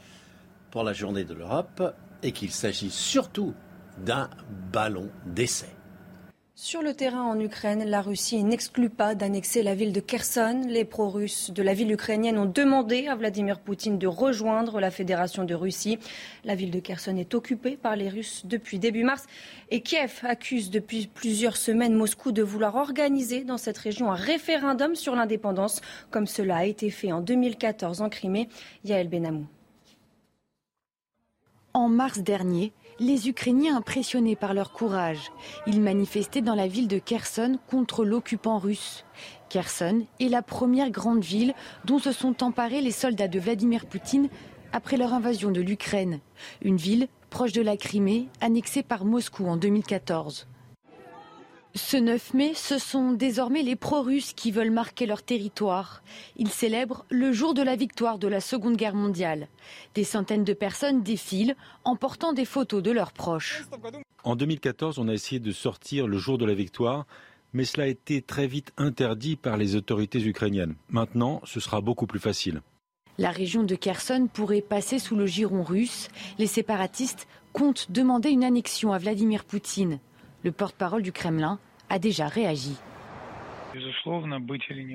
pour 0.70 0.84
la 0.84 0.92
journée 0.92 1.24
de 1.24 1.34
l'Europe 1.34 1.82
et 2.22 2.30
qu'il 2.30 2.52
s'agit 2.52 2.90
surtout 2.90 3.54
d'un 3.98 4.30
ballon 4.72 5.08
d'essai. 5.26 5.68
Sur 6.62 6.82
le 6.82 6.92
terrain 6.92 7.22
en 7.22 7.40
Ukraine, 7.40 7.84
la 7.88 8.02
Russie 8.02 8.44
n'exclut 8.44 8.90
pas 8.90 9.14
d'annexer 9.14 9.62
la 9.62 9.74
ville 9.74 9.94
de 9.94 10.00
Kherson. 10.00 10.60
Les 10.68 10.84
pro-russes 10.84 11.50
de 11.52 11.62
la 11.62 11.72
ville 11.72 11.90
ukrainienne 11.90 12.36
ont 12.36 12.44
demandé 12.44 13.06
à 13.06 13.16
Vladimir 13.16 13.60
Poutine 13.60 13.98
de 13.98 14.06
rejoindre 14.06 14.78
la 14.78 14.90
Fédération 14.90 15.44
de 15.44 15.54
Russie. 15.54 15.98
La 16.44 16.54
ville 16.54 16.70
de 16.70 16.78
Kherson 16.78 17.16
est 17.16 17.34
occupée 17.34 17.78
par 17.78 17.96
les 17.96 18.10
Russes 18.10 18.42
depuis 18.44 18.78
début 18.78 19.04
mars 19.04 19.24
et 19.70 19.80
Kiev 19.80 20.20
accuse 20.22 20.68
depuis 20.68 21.06
plusieurs 21.06 21.56
semaines 21.56 21.94
Moscou 21.94 22.30
de 22.30 22.42
vouloir 22.42 22.76
organiser 22.76 23.42
dans 23.44 23.56
cette 23.56 23.78
région 23.78 24.12
un 24.12 24.14
référendum 24.14 24.94
sur 24.96 25.16
l'indépendance, 25.16 25.80
comme 26.10 26.26
cela 26.26 26.58
a 26.58 26.64
été 26.66 26.90
fait 26.90 27.10
en 27.10 27.22
2014 27.22 28.02
en 28.02 28.10
Crimée. 28.10 28.50
Yael 28.84 29.08
Benamou. 29.08 29.46
En 31.72 31.88
mars 31.88 32.18
dernier, 32.18 32.74
les 33.00 33.28
Ukrainiens 33.28 33.76
impressionnés 33.76 34.36
par 34.36 34.52
leur 34.52 34.72
courage. 34.72 35.32
Ils 35.66 35.80
manifestaient 35.80 36.42
dans 36.42 36.54
la 36.54 36.68
ville 36.68 36.86
de 36.86 36.98
Kherson 36.98 37.58
contre 37.68 38.04
l'occupant 38.04 38.58
russe. 38.58 39.04
Kherson 39.48 40.04
est 40.20 40.28
la 40.28 40.42
première 40.42 40.90
grande 40.90 41.24
ville 41.24 41.54
dont 41.86 41.98
se 41.98 42.12
sont 42.12 42.44
emparés 42.44 42.82
les 42.82 42.92
soldats 42.92 43.26
de 43.26 43.40
Vladimir 43.40 43.86
Poutine 43.86 44.28
après 44.72 44.98
leur 44.98 45.14
invasion 45.14 45.50
de 45.50 45.62
l'Ukraine. 45.62 46.20
Une 46.62 46.76
ville 46.76 47.08
proche 47.30 47.52
de 47.52 47.62
la 47.62 47.76
Crimée, 47.76 48.28
annexée 48.40 48.82
par 48.82 49.04
Moscou 49.04 49.46
en 49.46 49.56
2014. 49.56 50.46
Ce 51.76 51.96
9 51.96 52.34
mai, 52.34 52.52
ce 52.54 52.78
sont 52.78 53.12
désormais 53.12 53.62
les 53.62 53.76
pro-russes 53.76 54.32
qui 54.32 54.50
veulent 54.50 54.72
marquer 54.72 55.06
leur 55.06 55.22
territoire. 55.22 56.02
Ils 56.36 56.50
célèbrent 56.50 57.04
le 57.10 57.32
jour 57.32 57.54
de 57.54 57.62
la 57.62 57.76
victoire 57.76 58.18
de 58.18 58.26
la 58.26 58.40
Seconde 58.40 58.76
Guerre 58.76 58.96
mondiale. 58.96 59.46
Des 59.94 60.02
centaines 60.02 60.42
de 60.42 60.52
personnes 60.52 61.02
défilent 61.02 61.54
en 61.84 61.94
portant 61.94 62.32
des 62.32 62.44
photos 62.44 62.82
de 62.82 62.90
leurs 62.90 63.12
proches. 63.12 63.62
En 64.24 64.34
2014, 64.34 64.98
on 64.98 65.06
a 65.08 65.14
essayé 65.14 65.38
de 65.38 65.52
sortir 65.52 66.08
le 66.08 66.18
jour 66.18 66.38
de 66.38 66.44
la 66.44 66.54
victoire 66.54 67.06
Mais 67.52 67.64
cela 67.64 67.84
a 67.84 67.88
été 67.88 68.22
très 68.22 68.46
vite 68.46 68.72
interdit 68.76 69.36
par 69.36 69.56
les 69.56 69.74
autorités 69.74 70.24
ukrainiennes. 70.24 70.74
Maintenant, 70.88 71.40
ce 71.44 71.60
sera 71.60 71.80
beaucoup 71.80 72.06
plus 72.06 72.20
facile. 72.20 72.62
La 73.18 73.30
région 73.30 73.64
de 73.64 73.74
Kherson 73.74 74.28
pourrait 74.32 74.60
passer 74.60 74.98
sous 74.98 75.16
le 75.16 75.26
giron 75.26 75.62
russe. 75.62 76.08
Les 76.38 76.46
séparatistes 76.46 77.26
comptent 77.52 77.90
demander 77.90 78.30
une 78.30 78.44
annexion 78.44 78.92
à 78.92 78.98
Vladimir 78.98 79.44
Poutine. 79.44 79.98
Le 80.42 80.52
porte-parole 80.52 81.02
du 81.02 81.12
Kremlin 81.12 81.58
a 81.88 81.98
déjà 81.98 82.26
réagi. 82.26 82.76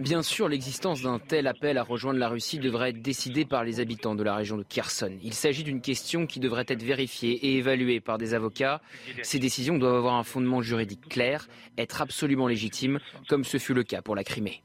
Bien 0.01 0.21
sûr, 0.21 0.49
l'existence 0.49 1.01
d'un 1.01 1.19
tel 1.19 1.47
appel 1.47 1.77
à 1.77 1.83
rejoindre 1.83 2.19
la 2.19 2.27
Russie 2.27 2.59
devrait 2.59 2.89
être 2.89 3.01
décidée 3.01 3.45
par 3.45 3.63
les 3.63 3.79
habitants 3.79 4.15
de 4.15 4.23
la 4.23 4.35
région 4.35 4.57
de 4.57 4.63
Kherson. 4.63 5.11
Il 5.23 5.33
s'agit 5.33 5.63
d'une 5.63 5.81
question 5.81 6.25
qui 6.25 6.39
devrait 6.39 6.65
être 6.67 6.83
vérifiée 6.83 7.31
et 7.31 7.57
évaluée 7.57 8.01
par 8.01 8.17
des 8.17 8.33
avocats. 8.33 8.81
Ces 9.21 9.39
décisions 9.39 9.77
doivent 9.77 9.95
avoir 9.95 10.15
un 10.15 10.23
fondement 10.23 10.61
juridique 10.61 11.07
clair, 11.07 11.47
être 11.77 12.01
absolument 12.01 12.47
légitimes, 12.47 12.99
comme 13.29 13.43
ce 13.43 13.57
fut 13.57 13.73
le 13.73 13.83
cas 13.83 14.01
pour 14.01 14.15
la 14.15 14.23
Crimée. 14.23 14.61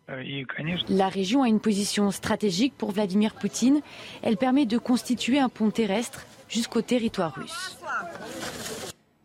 La 0.89 1.09
région 1.09 1.43
a 1.43 1.49
une 1.49 1.61
position 1.61 2.11
stratégique 2.11 2.75
pour 2.77 2.91
Vladimir 2.91 3.35
Poutine. 3.35 3.81
Elle 4.23 4.37
permet 4.37 4.67
de 4.67 4.79
constituer 4.79 5.39
un 5.39 5.49
pont 5.49 5.71
terrestre 5.71 6.27
jusqu'au 6.49 6.83
territoire 6.83 7.35
russe. 7.35 7.79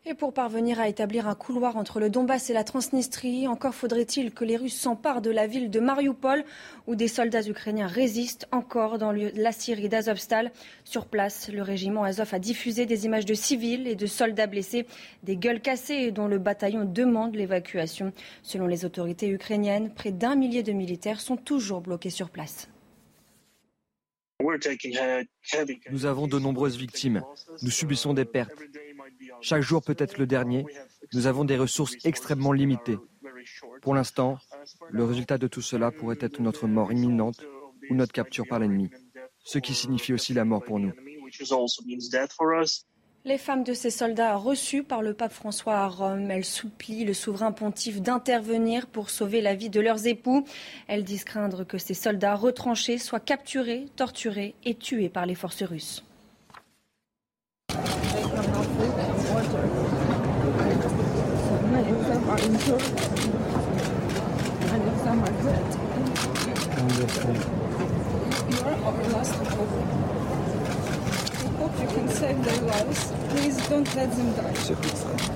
Et 0.08 0.14
pour 0.14 0.34
parvenir 0.34 0.80
à 0.80 0.88
établir 0.88 1.28
un 1.28 1.34
couloir 1.34 1.78
entre 1.78 2.00
le 2.00 2.12
Donbass 2.12 2.52
et 2.52 2.54
la 2.54 2.64
Transnistrie, 2.64 3.48
encore 3.48 3.74
faudrait-il 3.74 4.32
que 4.32 4.46
les 4.46 4.56
Russes 4.56 4.80
s'emparent 4.80 5.24
de 5.24 5.32
la 5.32 5.48
ville 5.48 5.72
de 5.72 5.80
Mariupol, 5.80 6.46
où 6.86 6.94
des 6.96 7.08
soldats 7.08 7.42
ukrainiens 7.42 7.88
résistent 7.88 8.48
encore 8.52 9.00
dans 9.00 9.12
la 9.12 9.52
Syrie 9.52 9.90
d'Azovstal. 9.90 10.52
Sur 10.84 11.08
place, 11.08 11.50
le 11.52 11.64
régiment 11.64 12.04
Azov 12.04 12.36
a 12.36 12.40
diffusé 12.40 12.86
des 12.86 13.06
images 13.06 13.26
de 13.26 13.34
civils 13.34 13.88
et 13.88 13.96
de 13.96 14.06
soldats 14.06 14.46
blessés, 14.46 14.86
des 15.24 15.38
gueules 15.38 15.60
cassées 15.60 16.12
dont 16.12 16.28
le 16.28 16.38
bataillon 16.38 16.86
demande 16.86 17.36
l'évacuation. 17.36 18.14
Selon 18.44 18.68
les 18.68 18.86
autorités 18.86 19.30
ukrainiennes, 19.30 19.92
près 19.92 20.12
d'un 20.12 20.36
millier 20.36 20.62
de 20.62 20.72
militaires 20.72 21.20
sont 21.20 21.38
toujours 21.38 21.82
bloqués 21.82 22.12
sur 22.12 22.30
place. 22.30 22.70
Nous 25.90 26.06
avons 26.06 26.28
de 26.28 26.38
nombreuses 26.38 26.78
victimes. 26.78 27.24
Nous 27.64 27.72
subissons 27.72 28.14
des 28.14 28.26
pertes. 28.26 28.54
Chaque 29.42 29.62
jour 29.62 29.84
peut 29.84 29.96
être 29.98 30.18
le 30.18 30.28
dernier. 30.28 30.66
Nous 31.14 31.28
avons 31.28 31.46
des 31.46 31.58
ressources 31.58 31.96
extrêmement 32.04 32.52
limitées. 32.52 32.98
Pour 33.82 33.94
l'instant, 33.94 34.38
le 34.90 35.04
résultat 35.04 35.38
de 35.38 35.48
tout 35.48 35.62
cela 35.62 35.92
pourrait 35.92 36.18
être 36.20 36.40
notre 36.40 36.68
mort 36.68 36.92
imminente 36.92 37.46
ou 37.90 37.96
notre 37.96 38.14
capture 38.14 38.46
par 38.48 38.60
l'ennemi, 38.60 38.90
ce 39.44 39.60
qui 39.60 39.74
signifie 39.74 40.14
aussi 40.14 40.34
la 40.34 40.46
mort 40.46 40.64
pour 40.64 40.80
nous. 40.80 40.92
Les 43.28 43.40
femmes 43.40 43.64
de 43.64 43.74
ces 43.74 43.90
soldats 43.90 44.36
reçus 44.36 44.84
par 44.84 45.02
le 45.02 45.16
pape 45.16 45.34
François 45.34 45.78
à 45.78 45.88
Rome, 45.88 46.30
elles 46.30 46.46
supplient 46.46 47.06
le 47.06 47.16
souverain 47.16 47.52
pontife 47.52 48.00
d'intervenir 48.00 48.86
pour 48.86 49.10
sauver 49.10 49.42
la 49.42 49.56
vie 49.56 49.72
de 49.72 49.80
leurs 49.80 50.06
époux. 50.06 50.46
Elles 50.88 51.04
disent 51.04 51.24
craindre 51.24 51.64
que 51.64 51.80
ces 51.80 51.96
soldats 51.96 52.36
retranchés 52.36 53.00
soient 53.00 53.20
capturés, 53.20 53.88
torturés 53.96 54.54
et 54.64 54.76
tués 54.76 55.10
par 55.10 55.26
les 55.26 55.34
forces 55.34 55.64
russes. 55.64 56.05
are 62.36 62.42
and 64.74 64.84
if 64.88 64.98
some 65.04 65.24
are 65.24 65.32
You 68.50 68.60
are 68.62 68.76
our 68.84 69.04
last 69.14 69.34
hope. 69.36 69.72
We 71.42 71.48
hope 71.58 71.76
you 71.82 71.88
can 71.88 72.08
save 72.10 72.44
their 72.44 72.62
lives. 72.62 73.14
Please 73.30 73.58
don't 73.70 73.96
let 73.96 74.12
them 74.12 74.30
die. 74.36 75.35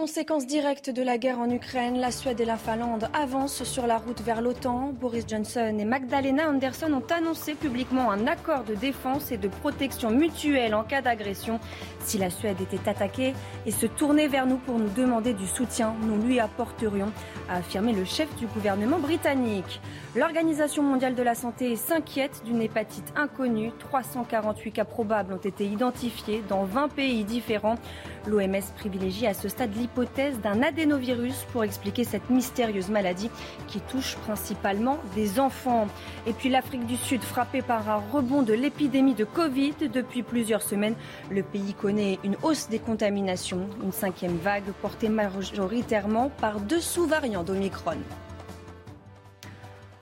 Conséquence 0.00 0.46
directe 0.46 0.88
de 0.88 1.02
la 1.02 1.18
guerre 1.18 1.40
en 1.40 1.50
Ukraine, 1.50 2.00
la 2.00 2.10
Suède 2.10 2.40
et 2.40 2.46
la 2.46 2.56
Finlande 2.56 3.10
avancent 3.12 3.64
sur 3.64 3.86
la 3.86 3.98
route 3.98 4.22
vers 4.22 4.40
l'OTAN. 4.40 4.94
Boris 4.98 5.26
Johnson 5.28 5.76
et 5.78 5.84
Magdalena 5.84 6.48
Andersson 6.48 6.90
ont 6.94 7.14
annoncé 7.14 7.52
publiquement 7.52 8.10
un 8.10 8.26
accord 8.26 8.64
de 8.64 8.74
défense 8.74 9.30
et 9.30 9.36
de 9.36 9.48
protection 9.48 10.10
mutuelle 10.10 10.74
en 10.74 10.84
cas 10.84 11.02
d'agression. 11.02 11.60
Si 11.98 12.16
la 12.16 12.30
Suède 12.30 12.56
était 12.62 12.88
attaquée 12.88 13.34
et 13.66 13.70
se 13.70 13.84
tournait 13.84 14.26
vers 14.26 14.46
nous 14.46 14.56
pour 14.56 14.78
nous 14.78 14.88
demander 14.88 15.34
du 15.34 15.46
soutien, 15.46 15.94
nous 16.00 16.16
lui 16.16 16.40
apporterions, 16.40 17.12
a 17.50 17.56
affirmé 17.56 17.92
le 17.92 18.06
chef 18.06 18.34
du 18.36 18.46
gouvernement 18.46 19.00
britannique. 19.00 19.82
L'Organisation 20.16 20.82
mondiale 20.82 21.14
de 21.14 21.22
la 21.22 21.34
santé 21.34 21.76
s'inquiète 21.76 22.42
d'une 22.46 22.62
hépatite 22.62 23.12
inconnue. 23.16 23.70
348 23.78 24.72
cas 24.72 24.84
probables 24.86 25.34
ont 25.34 25.36
été 25.36 25.66
identifiés 25.66 26.42
dans 26.48 26.64
20 26.64 26.88
pays 26.88 27.22
différents. 27.24 27.76
L'OMS 28.26 28.62
privilégie 28.76 29.26
à 29.26 29.34
ce 29.34 29.48
stade 29.48 29.70
l'hypothèse 29.90 30.40
d'un 30.40 30.62
adénovirus 30.62 31.46
pour 31.52 31.64
expliquer 31.64 32.04
cette 32.04 32.30
mystérieuse 32.30 32.90
maladie 32.90 33.30
qui 33.66 33.80
touche 33.80 34.16
principalement 34.16 34.98
des 35.14 35.40
enfants. 35.40 35.88
Et 36.26 36.32
puis 36.32 36.48
l'Afrique 36.48 36.86
du 36.86 36.96
Sud 36.96 37.22
frappée 37.22 37.62
par 37.62 37.88
un 37.88 38.02
rebond 38.12 38.42
de 38.42 38.52
l'épidémie 38.52 39.14
de 39.14 39.24
Covid 39.24 39.74
depuis 39.92 40.22
plusieurs 40.22 40.62
semaines. 40.62 40.94
Le 41.30 41.42
pays 41.42 41.74
connaît 41.74 42.18
une 42.24 42.36
hausse 42.42 42.68
des 42.68 42.78
contaminations, 42.78 43.68
une 43.82 43.92
cinquième 43.92 44.36
vague 44.36 44.70
portée 44.80 45.08
majoritairement 45.08 46.30
par 46.40 46.60
deux 46.60 46.80
sous-variants 46.80 47.44
d'Omicron. 47.44 47.96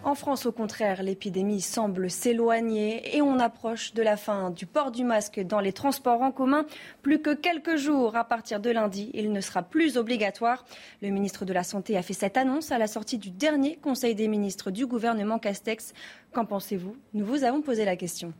En 0.04 0.14
France, 0.14 0.46
au 0.46 0.52
contraire, 0.52 1.02
l'épidémie 1.02 1.60
semble 1.60 2.08
s'éloigner 2.08 3.16
et 3.16 3.20
on 3.20 3.40
approche 3.40 3.94
de 3.94 4.02
la 4.02 4.16
fin 4.16 4.50
du 4.50 4.64
port 4.64 4.92
du 4.92 5.02
masque 5.02 5.40
dans 5.40 5.58
les 5.58 5.72
transports 5.72 6.22
en 6.22 6.30
commun. 6.30 6.66
Plus 7.02 7.20
que 7.20 7.34
quelques 7.34 7.76
jours 7.76 8.14
à 8.16 8.22
partir 8.24 8.60
de 8.60 8.70
lundi, 8.70 9.10
il 9.12 9.32
ne 9.32 9.40
sera 9.40 9.62
plus 9.62 9.96
obligatoire. 9.96 10.64
Le 11.02 11.08
ministre 11.08 11.44
de 11.44 11.52
la 11.52 11.64
Santé 11.64 11.96
a 11.96 12.02
fait 12.02 12.14
cette 12.14 12.36
annonce 12.36 12.70
à 12.70 12.78
la 12.78 12.86
sortie 12.86 13.18
du 13.18 13.30
dernier 13.30 13.76
Conseil 13.76 14.14
des 14.14 14.28
ministres 14.28 14.70
du 14.70 14.86
gouvernement 14.86 15.40
Castex. 15.40 15.92
Qu'en 16.32 16.44
pensez-vous? 16.44 16.96
Nous 17.12 17.26
vous 17.26 17.42
avons 17.42 17.60
posé 17.60 17.84
la 17.84 17.96
question. 17.96 18.32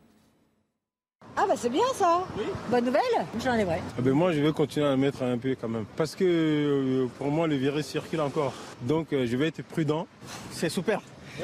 Ah 1.35 1.45
bah 1.47 1.53
c'est 1.55 1.69
bien 1.69 1.85
ça 1.93 2.25
Bonne 2.69 2.85
nouvelle 2.85 3.01
J'en 3.43 3.53
ai 3.53 3.63
vrai. 3.63 3.81
Ah 3.97 4.01
ben 4.01 4.13
moi 4.13 4.31
je 4.31 4.39
vais 4.41 4.51
continuer 4.51 4.87
à 4.87 4.97
mettre 4.97 5.23
un 5.23 5.37
peu 5.37 5.55
quand 5.59 5.69
même. 5.69 5.85
Parce 5.95 6.15
que 6.15 6.23
euh, 6.25 7.07
pour 7.17 7.27
moi 7.27 7.47
le 7.47 7.55
virus 7.55 7.85
circule 7.85 8.21
encore. 8.21 8.53
Donc 8.81 9.13
euh, 9.13 9.25
je 9.27 9.37
vais 9.37 9.47
être 9.47 9.61
prudent. 9.63 10.07
C'est 10.51 10.69
super. 10.69 11.01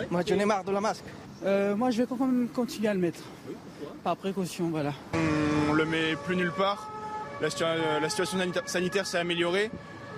Moi, 0.10 0.22
j'en 0.26 0.40
ai 0.40 0.46
marre 0.46 0.64
de 0.64 0.72
la 0.72 0.82
masque. 0.82 1.04
Euh, 1.46 1.76
moi, 1.76 1.92
je 1.92 2.02
vais 2.02 2.08
quand 2.08 2.18
même 2.18 2.48
continuer 2.54 2.88
à 2.88 2.94
le 2.94 3.00
mettre. 3.00 3.20
Par 4.04 4.18
précaution, 4.18 4.70
voilà. 4.70 4.94
On 5.70 5.74
le 5.74 5.86
met 5.86 6.16
plus 6.26 6.36
nulle 6.36 6.52
part. 6.52 6.90
La, 7.42 7.50
situation 7.50 8.38
sanitaire 8.66 9.06
s'est 9.06 9.18
améliorée 9.18 9.70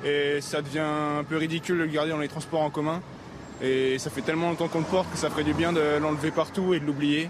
et 0.05 0.39
ça 0.39 0.61
devient 0.61 0.85
un 1.19 1.23
peu 1.23 1.37
ridicule 1.37 1.79
de 1.79 1.83
le 1.83 1.89
garder 1.89 2.11
dans 2.11 2.19
les 2.19 2.27
transports 2.27 2.61
en 2.61 2.69
commun. 2.69 3.01
Et 3.61 3.97
ça 3.97 4.09
fait 4.09 4.21
tellement 4.21 4.49
longtemps 4.49 4.67
qu'on 4.67 4.79
le 4.79 4.85
porte 4.85 5.11
que 5.11 5.17
ça 5.17 5.29
ferait 5.29 5.43
du 5.43 5.53
bien 5.53 5.73
de 5.73 5.97
l'enlever 5.99 6.31
partout 6.31 6.73
et 6.73 6.79
de 6.79 6.85
l'oublier. 6.85 7.29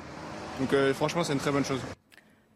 Donc 0.59 0.73
euh, 0.73 0.93
franchement, 0.93 1.23
c'est 1.23 1.33
une 1.33 1.39
très 1.39 1.51
bonne 1.51 1.65
chose. 1.65 1.79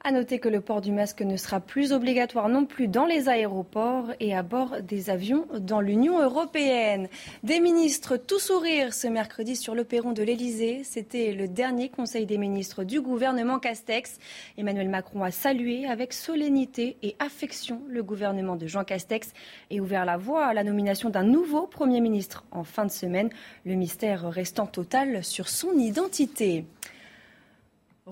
À 0.03 0.12
noter 0.12 0.39
que 0.39 0.50
le 0.50 0.62
port 0.62 0.81
du 0.81 0.91
masque 0.91 1.22
ne 1.22 1.38
sera 1.38 1.60
plus 1.60 1.93
obligatoire 1.93 2.50
non 2.50 2.65
plus 2.65 2.88
dans 2.88 3.05
les 3.05 3.29
aéroports 3.29 4.08
et 4.20 4.36
à 4.36 4.41
bord 4.41 4.81
des 4.81 5.12
avions 5.12 5.46
dans 5.60 5.79
l'Union 5.79 6.20
européenne. 6.20 7.08
Des 7.43 7.60
ministres 7.60 8.17
tout 8.17 8.39
sourire 8.39 8.96
ce 8.96 9.05
mercredi 9.05 9.55
sur 9.55 9.75
le 9.75 9.84
perron 9.84 10.13
de 10.13 10.24
l'Elysée. 10.24 10.81
C'était 10.84 11.34
le 11.34 11.48
dernier 11.48 11.89
conseil 11.89 12.25
des 12.25 12.39
ministres 12.39 12.84
du 12.84 13.00
gouvernement 13.00 13.60
Castex. 13.60 14.17
Emmanuel 14.58 14.89
Macron 14.89 15.22
a 15.22 15.29
salué 15.29 15.86
avec 15.86 16.13
solennité 16.13 16.98
et 17.03 17.15
affection 17.20 17.84
le 17.88 18.01
gouvernement 18.01 18.55
de 18.55 18.65
Jean 18.65 18.84
Castex 18.84 19.31
et 19.70 19.79
ouvert 19.79 20.05
la 20.05 20.17
voie 20.17 20.48
à 20.48 20.55
la 20.55 20.63
nomination 20.63 21.12
d'un 21.12 21.24
nouveau 21.24 21.67
Premier 21.67 22.01
ministre 22.01 22.43
en 22.50 22.63
fin 22.63 22.86
de 22.86 22.91
semaine, 22.91 23.29
le 23.65 23.75
mystère 23.75 24.27
restant 24.31 24.65
total 24.65 25.24
sur 25.24 25.48
son 25.48 25.77
identité. 25.77 26.65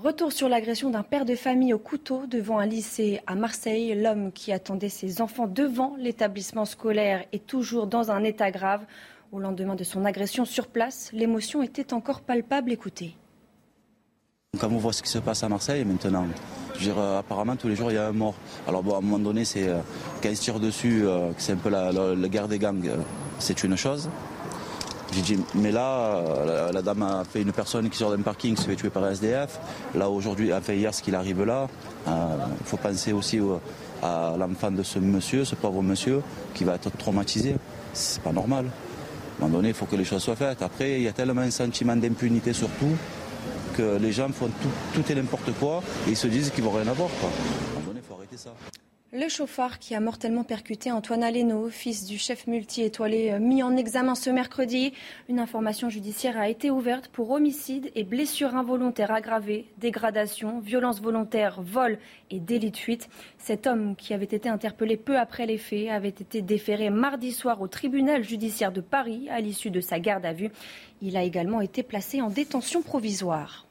Retour 0.01 0.31
sur 0.31 0.47
l'agression 0.47 0.89
d'un 0.89 1.03
père 1.03 1.25
de 1.25 1.35
famille 1.35 1.73
au 1.73 1.77
couteau 1.77 2.25
devant 2.25 2.57
un 2.57 2.65
lycée 2.65 3.19
à 3.27 3.35
Marseille. 3.35 3.93
L'homme 4.01 4.31
qui 4.31 4.53
attendait 4.53 4.87
ses 4.87 5.21
enfants 5.21 5.45
devant 5.45 5.97
l'établissement 5.99 6.63
scolaire 6.63 7.25
est 7.33 7.45
toujours 7.45 7.85
dans 7.85 8.09
un 8.09 8.23
état 8.23 8.49
grave. 8.49 8.85
Au 9.33 9.39
lendemain 9.39 9.75
de 9.75 9.83
son 9.83 10.05
agression 10.05 10.45
sur 10.45 10.67
place, 10.67 11.09
l'émotion 11.11 11.61
était 11.63 11.91
encore 11.91 12.21
palpable. 12.21 12.71
Écoutez. 12.71 13.17
Quand 14.57 14.71
on 14.71 14.77
voit 14.77 14.93
ce 14.93 15.03
qui 15.03 15.09
se 15.09 15.19
passe 15.19 15.43
à 15.43 15.49
Marseille 15.49 15.83
maintenant, 15.83 16.27
euh, 16.81 17.19
apparemment 17.19 17.57
tous 17.57 17.67
les 17.67 17.75
jours 17.75 17.91
il 17.91 17.95
y 17.95 17.97
a 17.97 18.07
un 18.07 18.13
mort. 18.13 18.35
Alors 18.69 18.83
bon, 18.83 18.95
à 18.95 18.99
un 18.99 19.01
moment 19.01 19.19
donné, 19.19 19.43
c'est 19.43 19.67
euh, 19.67 19.79
quand 20.23 20.29
ils 20.29 20.37
se 20.37 20.43
tirent 20.43 20.61
dessus, 20.61 21.05
euh, 21.05 21.31
c'est 21.37 21.51
un 21.51 21.57
peu 21.57 21.69
la, 21.69 21.91
la 21.91 22.27
guerre 22.29 22.47
des 22.47 22.57
gangs, 22.57 22.89
c'est 23.37 23.65
une 23.65 23.75
chose. 23.75 24.09
J'ai 25.11 25.21
dit, 25.21 25.39
mais 25.55 25.71
là, 25.71 26.21
la, 26.71 26.81
dame 26.81 27.01
a 27.01 27.23
fait 27.23 27.41
une 27.41 27.51
personne 27.51 27.89
qui 27.89 27.97
sort 27.97 28.11
d'un 28.15 28.21
parking, 28.21 28.55
se 28.55 28.63
fait 28.63 28.75
tuer 28.75 28.89
par 28.89 29.07
SDF. 29.07 29.59
Là, 29.95 30.09
aujourd'hui, 30.09 30.53
enfin 30.53 30.73
hier, 30.73 30.93
ce 30.93 31.01
qu'il 31.01 31.15
arrive 31.15 31.43
là, 31.43 31.67
il 32.05 32.11
euh, 32.11 32.15
faut 32.65 32.77
penser 32.77 33.11
aussi 33.11 33.39
à 34.03 34.35
l'enfant 34.37 34.71
de 34.71 34.83
ce 34.83 34.99
monsieur, 34.99 35.45
ce 35.45 35.55
pauvre 35.55 35.81
monsieur, 35.81 36.21
qui 36.53 36.63
va 36.63 36.75
être 36.75 36.95
traumatisé. 36.95 37.55
C'est 37.93 38.21
pas 38.21 38.31
normal. 38.31 38.65
À 38.65 39.45
un 39.45 39.47
moment 39.47 39.57
donné, 39.57 39.69
il 39.69 39.73
faut 39.73 39.85
que 39.85 39.95
les 39.95 40.05
choses 40.05 40.21
soient 40.21 40.35
faites. 40.35 40.61
Après, 40.61 40.97
il 40.97 41.03
y 41.03 41.07
a 41.07 41.13
tellement 41.13 41.41
un 41.41 41.51
sentiment 41.51 41.95
d'impunité 41.95 42.53
surtout 42.53 42.95
que 43.75 43.97
les 43.97 44.11
gens 44.11 44.29
font 44.29 44.49
tout, 44.93 45.11
et 45.11 45.15
n'importe 45.15 45.51
quoi 45.59 45.81
et 46.07 46.11
ils 46.11 46.17
se 46.17 46.27
disent 46.27 46.51
qu'ils 46.51 46.63
vont 46.63 46.71
rien 46.71 46.87
avoir. 46.87 47.09
À 47.09 47.25
un 47.25 47.79
moment 47.79 47.87
donné, 47.87 48.01
il 48.03 48.07
faut 48.07 48.15
arrêter 48.15 48.37
ça. 48.37 48.51
Le 49.11 49.27
chauffard 49.27 49.79
qui 49.79 49.95
a 49.95 49.99
mortellement 49.99 50.43
percuté 50.43 50.91
Antoine 50.91 51.23
Aleno, 51.23 51.69
fils 51.69 52.05
du 52.05 52.19
chef 52.19 52.45
multi-étoilé 52.45 53.31
euh, 53.31 53.39
mis 53.39 53.63
en 53.63 53.75
examen 53.75 54.13
ce 54.13 54.29
mercredi. 54.29 54.93
Une 55.27 55.39
information 55.39 55.89
judiciaire 55.89 56.37
a 56.37 56.47
été 56.47 56.69
ouverte 56.69 57.07
pour 57.07 57.31
homicide 57.31 57.89
et 57.95 58.03
blessure 58.03 58.55
involontaire 58.55 59.09
aggravée, 59.09 59.65
dégradation, 59.79 60.59
violence 60.59 61.01
volontaire, 61.01 61.59
vol 61.63 61.97
et 62.29 62.39
délit 62.39 62.69
de 62.69 62.77
fuite. 62.77 63.09
Cet 63.39 63.65
homme 63.65 63.95
qui 63.95 64.13
avait 64.13 64.25
été 64.25 64.47
interpellé 64.47 64.95
peu 64.95 65.17
après 65.17 65.47
les 65.47 65.57
faits 65.57 65.89
avait 65.89 66.09
été 66.09 66.43
déféré 66.43 66.91
mardi 66.91 67.31
soir 67.31 67.61
au 67.61 67.67
tribunal 67.67 68.23
judiciaire 68.23 68.71
de 68.71 68.81
Paris 68.81 69.27
à 69.31 69.41
l'issue 69.41 69.71
de 69.71 69.81
sa 69.81 69.99
garde 69.99 70.27
à 70.27 70.33
vue. 70.33 70.51
Il 71.01 71.17
a 71.17 71.23
également 71.23 71.61
été 71.61 71.81
placé 71.81 72.21
en 72.21 72.29
détention 72.29 72.83
provisoire. 72.83 73.68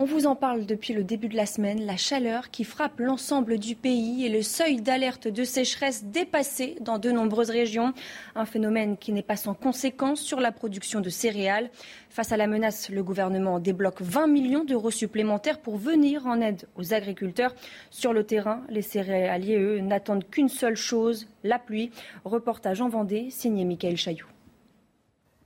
On 0.00 0.04
vous 0.04 0.26
en 0.26 0.36
parle 0.36 0.64
depuis 0.64 0.94
le 0.94 1.02
début 1.02 1.26
de 1.26 1.34
la 1.34 1.44
semaine, 1.44 1.84
la 1.84 1.96
chaleur 1.96 2.52
qui 2.52 2.62
frappe 2.62 3.00
l'ensemble 3.00 3.58
du 3.58 3.74
pays 3.74 4.24
et 4.24 4.28
le 4.28 4.42
seuil 4.42 4.80
d'alerte 4.80 5.26
de 5.26 5.42
sécheresse 5.42 6.04
dépassé 6.04 6.76
dans 6.80 6.98
de 6.98 7.10
nombreuses 7.10 7.50
régions. 7.50 7.92
Un 8.36 8.44
phénomène 8.44 8.96
qui 8.96 9.10
n'est 9.10 9.24
pas 9.24 9.34
sans 9.34 9.54
conséquences 9.54 10.20
sur 10.20 10.38
la 10.38 10.52
production 10.52 11.00
de 11.00 11.08
céréales. 11.08 11.68
Face 12.10 12.30
à 12.30 12.36
la 12.36 12.46
menace, 12.46 12.90
le 12.90 13.02
gouvernement 13.02 13.58
débloque 13.58 14.00
20 14.00 14.28
millions 14.28 14.62
d'euros 14.62 14.92
supplémentaires 14.92 15.58
pour 15.58 15.78
venir 15.78 16.28
en 16.28 16.40
aide 16.40 16.68
aux 16.76 16.94
agriculteurs. 16.94 17.56
Sur 17.90 18.12
le 18.12 18.22
terrain, 18.22 18.62
les 18.68 18.82
céréaliers, 18.82 19.58
eux, 19.58 19.80
n'attendent 19.80 20.30
qu'une 20.30 20.48
seule 20.48 20.76
chose, 20.76 21.26
la 21.42 21.58
pluie. 21.58 21.90
Reportage 22.24 22.80
en 22.80 22.88
Vendée, 22.88 23.30
signé 23.30 23.64
Michael 23.64 23.96
Chailloux. 23.96 24.37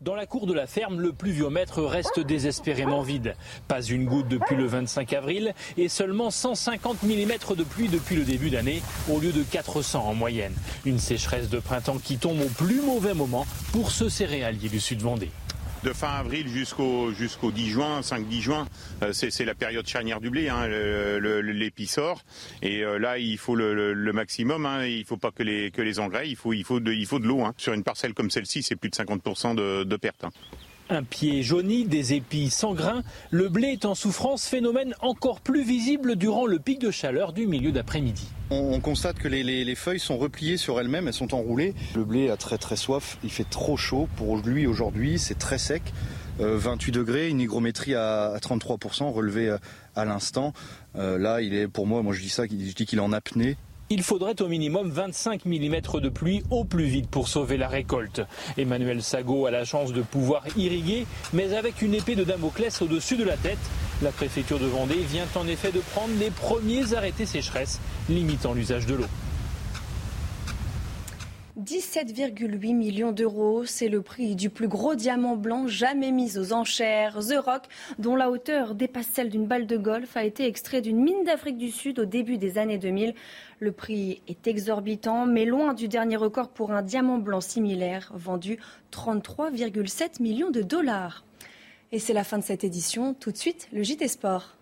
Dans 0.03 0.17
la 0.17 0.27
cour 0.27 0.49
de 0.49 0.53
la 0.53 0.67
ferme, 0.67 1.01
le 1.01 1.13
pluviomètre 1.13 1.81
reste 1.81 2.19
désespérément 2.19 3.03
vide. 3.03 3.37
Pas 3.69 3.83
une 3.83 4.05
goutte 4.05 4.27
depuis 4.27 4.57
le 4.57 4.67
25 4.67 5.13
avril 5.13 5.55
et 5.77 5.89
seulement 5.89 6.33
150 6.33 7.05
mm 7.05 7.55
de 7.57 7.63
pluie 7.63 7.87
depuis 7.87 8.17
le 8.17 8.25
début 8.25 8.51
d'année 8.51 8.83
au 9.09 9.21
lieu 9.21 9.31
de 9.31 9.45
400 9.45 10.05
en 10.05 10.15
moyenne. 10.15 10.55
Une 10.85 10.99
sécheresse 10.99 11.49
de 11.49 11.61
printemps 11.61 11.99
qui 11.99 12.19
tombe 12.19 12.41
au 12.41 12.49
plus 12.49 12.81
mauvais 12.81 13.15
moment 13.15 13.47
pour 13.71 13.93
ce 13.93 14.09
céréalier 14.09 14.69
du 14.69 14.81
sud 14.81 15.03
Vendée 15.03 15.31
de 15.83 15.93
fin 15.93 16.09
avril 16.09 16.49
jusqu'au 16.49 17.13
jusqu'au 17.13 17.51
10 17.51 17.71
juin, 17.71 18.01
5-10 18.01 18.41
juin, 18.41 18.69
euh, 19.03 19.13
c'est 19.13 19.45
la 19.45 19.55
période 19.55 19.87
charnière 19.87 20.21
du 20.21 20.31
blé, 20.31 20.49
hein, 20.49 20.69
sort. 21.87 22.23
Et 22.63 22.85
euh, 22.85 22.99
là, 22.99 23.19
il 23.19 23.39
faut 23.39 23.57
le, 23.57 24.13
maximum. 24.13 24.67
Hein, 24.67 24.87
il 24.87 25.05
faut 25.05 25.17
pas 25.17 25.31
que 25.31 25.43
les 25.43 25.71
que 25.71 25.83
les 25.83 25.99
engrais, 25.99 26.29
il 26.29 26.37
faut 26.37 26.53
il 26.53 26.65
faut 26.65 26.81
de, 26.81 26.93
il 26.93 27.07
faut 27.07 27.19
de 27.19 27.27
l'eau. 27.27 27.45
Hein. 27.45 27.55
Sur 27.57 27.73
une 27.73 27.83
parcelle 27.83 28.15
comme 28.15 28.31
celle-ci, 28.31 28.63
c'est 28.63 28.77
plus 28.77 28.91
de 28.91 28.97
50% 28.97 29.55
de, 29.55 29.85
de 29.85 29.97
perte. 29.97 30.25
Un 30.93 31.05
pied 31.05 31.43
jauni, 31.43 31.87
des 31.87 32.13
épis 32.13 32.51
sans 32.51 32.75
grains, 32.75 33.03
le 33.31 33.49
blé 33.49 33.69
est 33.69 33.87
en 33.87 33.95
souffrance, 33.95 34.47
phénomène 34.47 34.95
encore 35.01 35.41
plus 35.41 35.65
visible 35.65 36.17
durant 36.17 36.45
le 36.45 36.59
pic 36.59 36.79
de 36.79 36.91
chaleur 36.91 37.33
du 37.33 37.47
milieu 37.47 37.73
d'après-midi. 37.73 38.27
On, 38.51 38.79
constate 38.79 39.17
que 39.17 39.27
les, 39.27 39.75
feuilles 39.75 39.99
sont 39.99 40.19
repliées 40.19 40.59
sur 40.59 40.79
elles-mêmes, 40.79 41.09
elles 41.09 41.15
sont 41.15 41.33
enroulées. 41.33 41.73
Le 41.97 42.05
blé 42.05 42.29
a 42.29 42.37
très 42.37 42.59
très 42.59 42.77
soif, 42.77 43.17
il 43.25 43.31
fait 43.31 43.49
trop 43.49 43.79
chaud 43.79 44.07
pour 44.17 44.37
lui 44.37 44.67
aujourd'hui, 44.67 45.19
c'est 45.19 45.39
très 45.39 45.57
sec. 45.57 45.83
28 46.39 46.91
euh, 46.91 47.01
degrés, 47.01 47.29
une 47.31 47.41
hygrométrie 47.41 47.95
à, 47.95 48.37
33% 48.37 49.11
relevée 49.11 49.49
euh, 49.49 49.59
à 49.97 50.05
l'instant. 50.05 50.53
Euh, 50.97 51.17
là, 51.17 51.41
il 51.41 51.55
est 51.55 51.69
pour 51.69 51.87
moi, 51.87 52.03
moi 52.03 52.13
je 52.13 52.21
dis 52.21 52.29
ça, 52.29 52.43
je 52.45 52.49
dis 52.55 52.85
qu'il 52.85 52.99
est 52.99 53.03
en 53.03 53.15
apnée 53.15 53.57
il 53.93 54.03
faudrait 54.03 54.41
au 54.41 54.49
minimum 54.49 54.89
25 54.89 55.45
mm 55.45 56.01
de 56.01 56.09
pluie 56.09 56.43
au 56.49 56.65
plus 56.65 56.87
vite 56.87 57.11
pour 57.11 57.29
sauver 57.29 57.59
la 57.59 57.69
récolte. 57.69 58.23
Emmanuel 58.57 59.03
Sago 59.03 59.45
a 59.45 59.51
la 59.51 59.67
chance 59.67 59.93
de 59.93 60.01
pouvoir 60.01 60.45
irriguer, 60.57 61.07
mais 61.35 61.53
avec 61.53 61.83
une 61.83 61.93
épée 61.93 62.15
de 62.15 62.25
Damoclès 62.25 62.81
au-dessus 62.81 63.19
de 63.19 63.25
la 63.25 63.37
tête. 63.37 63.59
La 64.01 64.11
préfecture 64.11 64.59
de 64.59 64.65
Vendée 64.65 65.05
vient 65.11 65.27
en 65.35 65.47
effet 65.47 65.73
de 65.73 65.81
prendre 65.81 66.15
les 66.19 66.31
premiers 66.31 66.95
arrêtés 66.95 67.27
sécheresse 67.27 67.81
limitant 68.09 68.55
l'usage 68.55 68.87
de 68.87 68.95
l'eau. 68.95 69.05
17,8 71.73 72.75
millions 72.75 73.13
d'euros, 73.13 73.65
c'est 73.65 73.89
le 73.89 74.03
prix 74.03 74.37
du 74.37 74.51
plus 74.51 74.69
gros 74.69 74.95
diamant 74.95 75.37
blanc 75.37 75.67
jamais 75.67 76.11
mis 76.11 76.37
aux 76.37 76.53
enchères. 76.53 77.19
The 77.21 77.39
Rock, 77.43 77.63
dont 77.99 78.15
la 78.15 78.31
hauteur 78.31 78.75
dépasse 78.75 79.07
celle 79.11 79.31
d'une 79.31 79.47
balle 79.47 79.67
de 79.67 79.79
golf, 79.79 80.15
a 80.19 80.23
été 80.23 80.45
extrait 80.45 80.83
d'une 80.83 81.03
mine 81.03 81.25
d'Afrique 81.25 81.57
du 81.57 81.71
Sud 81.71 81.99
au 81.99 82.05
début 82.05 82.37
des 82.37 82.59
années 82.59 82.77
2000. 82.77 83.15
Le 83.59 83.73
prix 83.73 84.21
est 84.29 84.47
exorbitant, 84.47 85.25
mais 85.25 85.47
loin 85.47 85.73
du 85.73 85.89
dernier 85.89 86.17
record 86.17 86.51
pour 86.51 86.73
un 86.73 86.83
diamant 86.83 87.17
blanc 87.17 87.41
similaire, 87.41 88.13
vendu 88.15 88.59
33,7 88.93 90.21
millions 90.21 90.51
de 90.51 90.61
dollars. 90.61 91.25
Et 91.91 91.99
c'est 91.99 92.13
la 92.13 92.25
fin 92.25 92.37
de 92.37 92.45
cette 92.45 92.65
édition. 92.65 93.15
Tout 93.15 93.33
de 93.33 93.39
suite, 93.39 93.71
le 93.73 93.83
JT 93.83 94.09
Sport. 94.09 94.59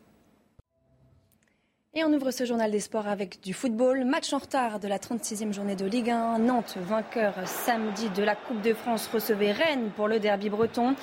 Et 1.93 2.05
on 2.05 2.13
ouvre 2.13 2.31
ce 2.31 2.45
journal 2.45 2.71
des 2.71 2.79
sports 2.79 3.09
avec 3.09 3.41
du 3.43 3.53
football. 3.53 4.05
Match 4.05 4.33
en 4.33 4.39
retard 4.39 4.79
de 4.79 4.87
la 4.87 4.99
36e 4.99 5.53
journée 5.53 5.75
de 5.75 5.85
Ligue 5.85 6.11
1. 6.11 6.39
Nantes, 6.39 6.77
vainqueur 6.81 7.35
samedi 7.47 8.09
de 8.11 8.23
la 8.23 8.37
Coupe 8.37 8.63
de 8.63 8.75
France, 8.75 9.11
recevait 9.13 9.51
Rennes 9.51 9.91
pour 9.97 10.07
le 10.07 10.21
derby 10.21 10.51
breton. 10.51 10.95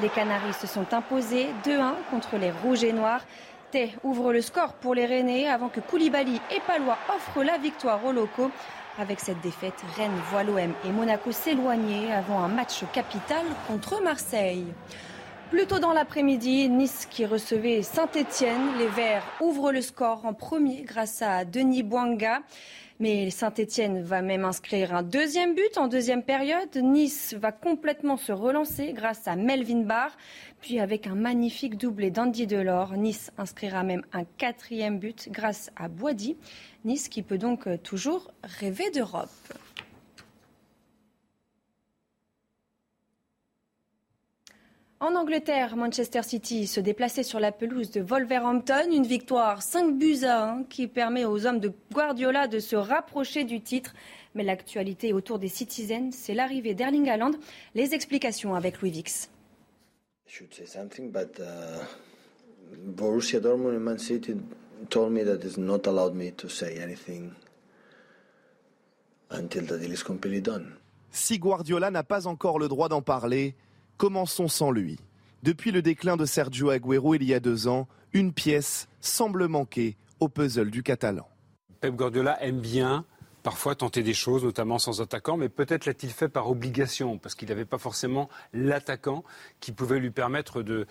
Les 0.00 0.08
Canaries 0.08 0.52
se 0.52 0.68
sont 0.68 0.94
imposés 0.94 1.48
2-1 1.64 1.94
contre 2.12 2.36
les 2.36 2.52
Rouges 2.52 2.84
et 2.84 2.92
Noirs. 2.92 3.24
Tay 3.72 3.92
ouvre 4.04 4.32
le 4.32 4.40
score 4.40 4.74
pour 4.74 4.94
les 4.94 5.04
Rennais 5.04 5.48
avant 5.48 5.68
que 5.68 5.80
Koulibaly 5.80 6.40
et 6.54 6.60
Palois 6.64 6.98
offrent 7.12 7.42
la 7.42 7.58
victoire 7.58 8.04
aux 8.04 8.12
locaux. 8.12 8.52
Avec 9.00 9.18
cette 9.18 9.40
défaite, 9.40 9.82
Rennes 9.96 10.20
voit 10.30 10.44
l'OM 10.44 10.72
et 10.84 10.92
Monaco 10.92 11.32
s'éloigner 11.32 12.12
avant 12.12 12.38
un 12.38 12.48
match 12.48 12.84
capital 12.92 13.44
contre 13.66 14.00
Marseille. 14.00 14.66
Plus 15.50 15.66
tôt 15.68 15.78
dans 15.78 15.92
l'après-midi, 15.92 16.68
Nice 16.68 17.06
qui 17.08 17.24
recevait 17.24 17.82
Saint-Étienne. 17.82 18.78
Les 18.78 18.88
Verts 18.88 19.24
ouvrent 19.40 19.70
le 19.70 19.80
score 19.80 20.26
en 20.26 20.34
premier 20.34 20.82
grâce 20.82 21.22
à 21.22 21.44
Denis 21.44 21.84
Bouanga. 21.84 22.40
Mais 22.98 23.30
Saint-Etienne 23.30 24.02
va 24.02 24.22
même 24.22 24.44
inscrire 24.44 24.92
un 24.92 25.04
deuxième 25.04 25.54
but 25.54 25.78
en 25.78 25.86
deuxième 25.86 26.24
période. 26.24 26.74
Nice 26.76 27.34
va 27.34 27.52
complètement 27.52 28.16
se 28.16 28.32
relancer 28.32 28.92
grâce 28.92 29.28
à 29.28 29.36
Melvin 29.36 29.82
Barr. 29.82 30.16
Puis 30.60 30.80
avec 30.80 31.06
un 31.06 31.14
magnifique 31.14 31.76
doublé 31.76 32.10
d'Andy 32.10 32.48
Delors, 32.48 32.96
Nice 32.96 33.30
inscrira 33.38 33.84
même 33.84 34.02
un 34.12 34.24
quatrième 34.24 34.98
but 34.98 35.28
grâce 35.30 35.70
à 35.76 35.86
Boisdi. 35.86 36.36
Nice 36.84 37.08
qui 37.08 37.22
peut 37.22 37.38
donc 37.38 37.68
toujours 37.84 38.32
rêver 38.42 38.90
d'Europe. 38.90 39.30
En 44.98 45.14
Angleterre, 45.14 45.76
Manchester 45.76 46.22
City 46.22 46.66
se 46.66 46.80
déplaçait 46.80 47.22
sur 47.22 47.38
la 47.38 47.52
pelouse 47.52 47.90
de 47.90 48.00
Wolverhampton. 48.00 48.90
Une 48.90 49.06
victoire 49.06 49.60
5 49.60 49.98
buts 49.98 50.24
à 50.24 50.50
1 50.50 50.64
qui 50.64 50.86
permet 50.86 51.26
aux 51.26 51.44
hommes 51.44 51.60
de 51.60 51.70
Guardiola 51.92 52.48
de 52.48 52.58
se 52.60 52.76
rapprocher 52.76 53.44
du 53.44 53.60
titre. 53.60 53.92
Mais 54.34 54.42
l'actualité 54.42 55.12
autour 55.12 55.38
des 55.38 55.48
Citizens, 55.48 56.12
c'est 56.12 56.32
l'arrivée 56.32 56.72
d'Erling 56.72 57.10
Haaland. 57.10 57.32
Les 57.74 57.92
explications 57.92 58.54
avec 58.54 58.80
Louis 58.80 58.90
Vix. 58.90 59.30
Borussia 62.96 63.38
Dortmund 63.38 63.76
and 63.76 63.80
Man 63.80 63.98
City 63.98 64.34
told 64.88 65.12
me 65.12 65.22
that 65.24 65.46
it's 65.46 65.56
not 65.56 65.86
allowed 65.86 66.14
me 66.14 66.32
to 66.32 66.48
say 66.48 66.82
anything 66.82 67.30
until 69.30 69.66
the 69.66 69.78
deal 69.78 69.92
is 69.92 70.02
completely 70.02 70.40
done. 70.40 70.72
Si 71.12 71.38
Guardiola 71.38 71.90
n'a 71.90 72.02
pas 72.02 72.26
encore 72.26 72.58
le 72.58 72.66
droit 72.66 72.88
d'en 72.88 73.02
parler, 73.02 73.54
Commençons 73.96 74.48
sans 74.48 74.70
lui. 74.70 74.98
Depuis 75.42 75.70
le 75.70 75.80
déclin 75.80 76.18
de 76.18 76.26
Sergio 76.26 76.68
Agüero 76.68 77.14
il 77.14 77.24
y 77.24 77.32
a 77.32 77.40
deux 77.40 77.66
ans, 77.66 77.88
une 78.12 78.32
pièce 78.32 78.88
semble 79.00 79.48
manquer 79.48 79.96
au 80.20 80.28
puzzle 80.28 80.70
du 80.70 80.82
Catalan. 80.82 81.26
Pep 81.80 81.94
Guardiola 81.94 82.42
aime 82.42 82.60
bien 82.60 83.06
parfois 83.46 83.76
tenter 83.76 84.02
des 84.02 84.12
choses, 84.12 84.42
notamment 84.42 84.80
sans 84.80 85.00
attaquant, 85.00 85.36
mais 85.36 85.48
peut-être 85.48 85.86
l'a-t-il 85.86 86.12
fait 86.12 86.28
par 86.28 86.50
obligation, 86.50 87.16
parce 87.16 87.36
qu'il 87.36 87.48
n'avait 87.48 87.64
pas 87.64 87.78
forcément 87.78 88.28
l'attaquant 88.52 89.22
qui 89.60 89.70
pouvait 89.70 90.00
lui 90.00 90.10
permettre 90.10 90.64
de, 90.64 90.88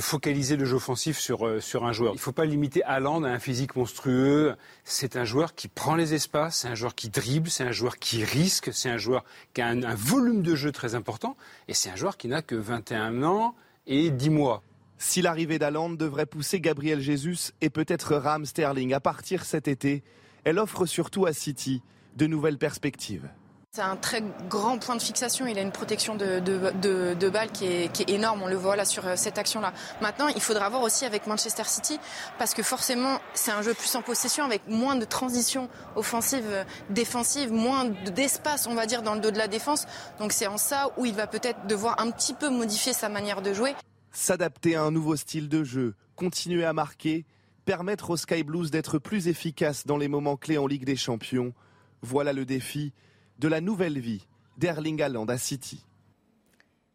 focaliser 0.00 0.56
le 0.56 0.64
jeu 0.64 0.74
offensif 0.74 1.16
sur, 1.20 1.46
euh, 1.46 1.60
sur 1.60 1.84
un 1.84 1.92
joueur. 1.92 2.14
Il 2.14 2.16
ne 2.16 2.20
faut 2.20 2.32
pas 2.32 2.46
limiter 2.46 2.82
Haaland 2.82 3.22
à 3.22 3.28
un 3.28 3.38
physique 3.38 3.76
monstrueux. 3.76 4.56
C'est 4.82 5.14
un 5.14 5.22
joueur 5.22 5.54
qui 5.54 5.68
prend 5.68 5.94
les 5.94 6.14
espaces, 6.14 6.62
c'est 6.62 6.68
un 6.68 6.74
joueur 6.74 6.96
qui 6.96 7.10
dribble, 7.10 7.48
c'est 7.48 7.62
un 7.62 7.70
joueur 7.70 7.98
qui 7.98 8.24
risque, 8.24 8.70
c'est 8.72 8.90
un 8.90 8.98
joueur 8.98 9.24
qui 9.54 9.60
a 9.60 9.68
un, 9.68 9.84
un 9.84 9.94
volume 9.94 10.42
de 10.42 10.56
jeu 10.56 10.72
très 10.72 10.96
important, 10.96 11.36
et 11.68 11.74
c'est 11.74 11.90
un 11.90 11.96
joueur 11.96 12.16
qui 12.16 12.26
n'a 12.26 12.42
que 12.42 12.56
21 12.56 13.22
ans 13.22 13.54
et 13.86 14.10
10 14.10 14.30
mois. 14.30 14.64
Si 14.98 15.22
l'arrivée 15.22 15.60
d'Haaland 15.60 15.90
devrait 15.90 16.26
pousser 16.26 16.60
Gabriel 16.60 17.00
Jesus 17.00 17.52
et 17.60 17.70
peut-être 17.70 18.16
Ram 18.16 18.44
Sterling 18.44 18.94
à 18.94 18.98
partir 18.98 19.44
cet 19.44 19.68
été, 19.68 20.02
elle 20.44 20.58
offre 20.58 20.86
surtout 20.86 21.26
à 21.26 21.32
City 21.32 21.82
de 22.16 22.26
nouvelles 22.26 22.58
perspectives. 22.58 23.28
C'est 23.70 23.82
un 23.82 23.96
très 23.96 24.22
grand 24.48 24.78
point 24.78 24.96
de 24.96 25.02
fixation. 25.02 25.46
Il 25.46 25.58
a 25.58 25.60
une 25.60 25.72
protection 25.72 26.16
de, 26.16 26.40
de, 26.40 27.28
balles 27.28 27.52
qui 27.52 27.66
est, 27.66 28.10
énorme. 28.10 28.42
On 28.42 28.48
le 28.48 28.56
voit 28.56 28.76
là 28.76 28.86
sur 28.86 29.06
euh, 29.06 29.14
cette 29.14 29.36
action-là. 29.36 29.74
Maintenant, 30.00 30.28
il 30.28 30.40
faudra 30.40 30.70
voir 30.70 30.82
aussi 30.82 31.04
avec 31.04 31.26
Manchester 31.26 31.64
City 31.64 32.00
parce 32.38 32.54
que 32.54 32.62
forcément, 32.62 33.20
c'est 33.34 33.50
un 33.50 33.60
jeu 33.60 33.74
plus 33.74 33.94
en 33.94 34.00
possession 34.00 34.44
avec 34.44 34.66
moins 34.68 34.96
de 34.96 35.04
transition 35.04 35.68
offensive, 35.96 36.46
euh, 36.48 36.64
défensive, 36.88 37.52
moins 37.52 37.84
d'espace, 37.84 38.66
on 38.66 38.74
va 38.74 38.86
dire, 38.86 39.02
dans 39.02 39.14
le 39.14 39.20
dos 39.20 39.30
de 39.30 39.38
la 39.38 39.48
défense. 39.48 39.86
Donc 40.18 40.32
c'est 40.32 40.46
en 40.46 40.56
ça 40.56 40.90
où 40.96 41.04
il 41.04 41.14
va 41.14 41.26
peut-être 41.26 41.66
devoir 41.66 42.00
un 42.00 42.10
petit 42.10 42.32
peu 42.32 42.48
modifier 42.48 42.94
sa 42.94 43.10
manière 43.10 43.42
de 43.42 43.52
jouer. 43.52 43.74
S'adapter 44.12 44.76
à 44.76 44.82
un 44.82 44.90
nouveau 44.90 45.14
style 45.14 45.48
de 45.48 45.62
jeu, 45.62 45.94
continuer 46.16 46.64
à 46.64 46.72
marquer 46.72 47.26
Permettre 47.68 48.08
aux 48.08 48.16
Sky 48.16 48.44
Blues 48.44 48.70
d'être 48.70 48.96
plus 48.96 49.28
efficaces 49.28 49.84
dans 49.84 49.98
les 49.98 50.08
moments 50.08 50.38
clés 50.38 50.56
en 50.56 50.66
Ligue 50.66 50.86
des 50.86 50.96
Champions, 50.96 51.52
voilà 52.00 52.32
le 52.32 52.46
défi 52.46 52.94
de 53.40 53.46
la 53.46 53.60
nouvelle 53.60 53.98
vie 53.98 54.26
d'Erling 54.56 55.02
Haaland 55.02 55.26
à 55.26 55.36
City. 55.36 55.84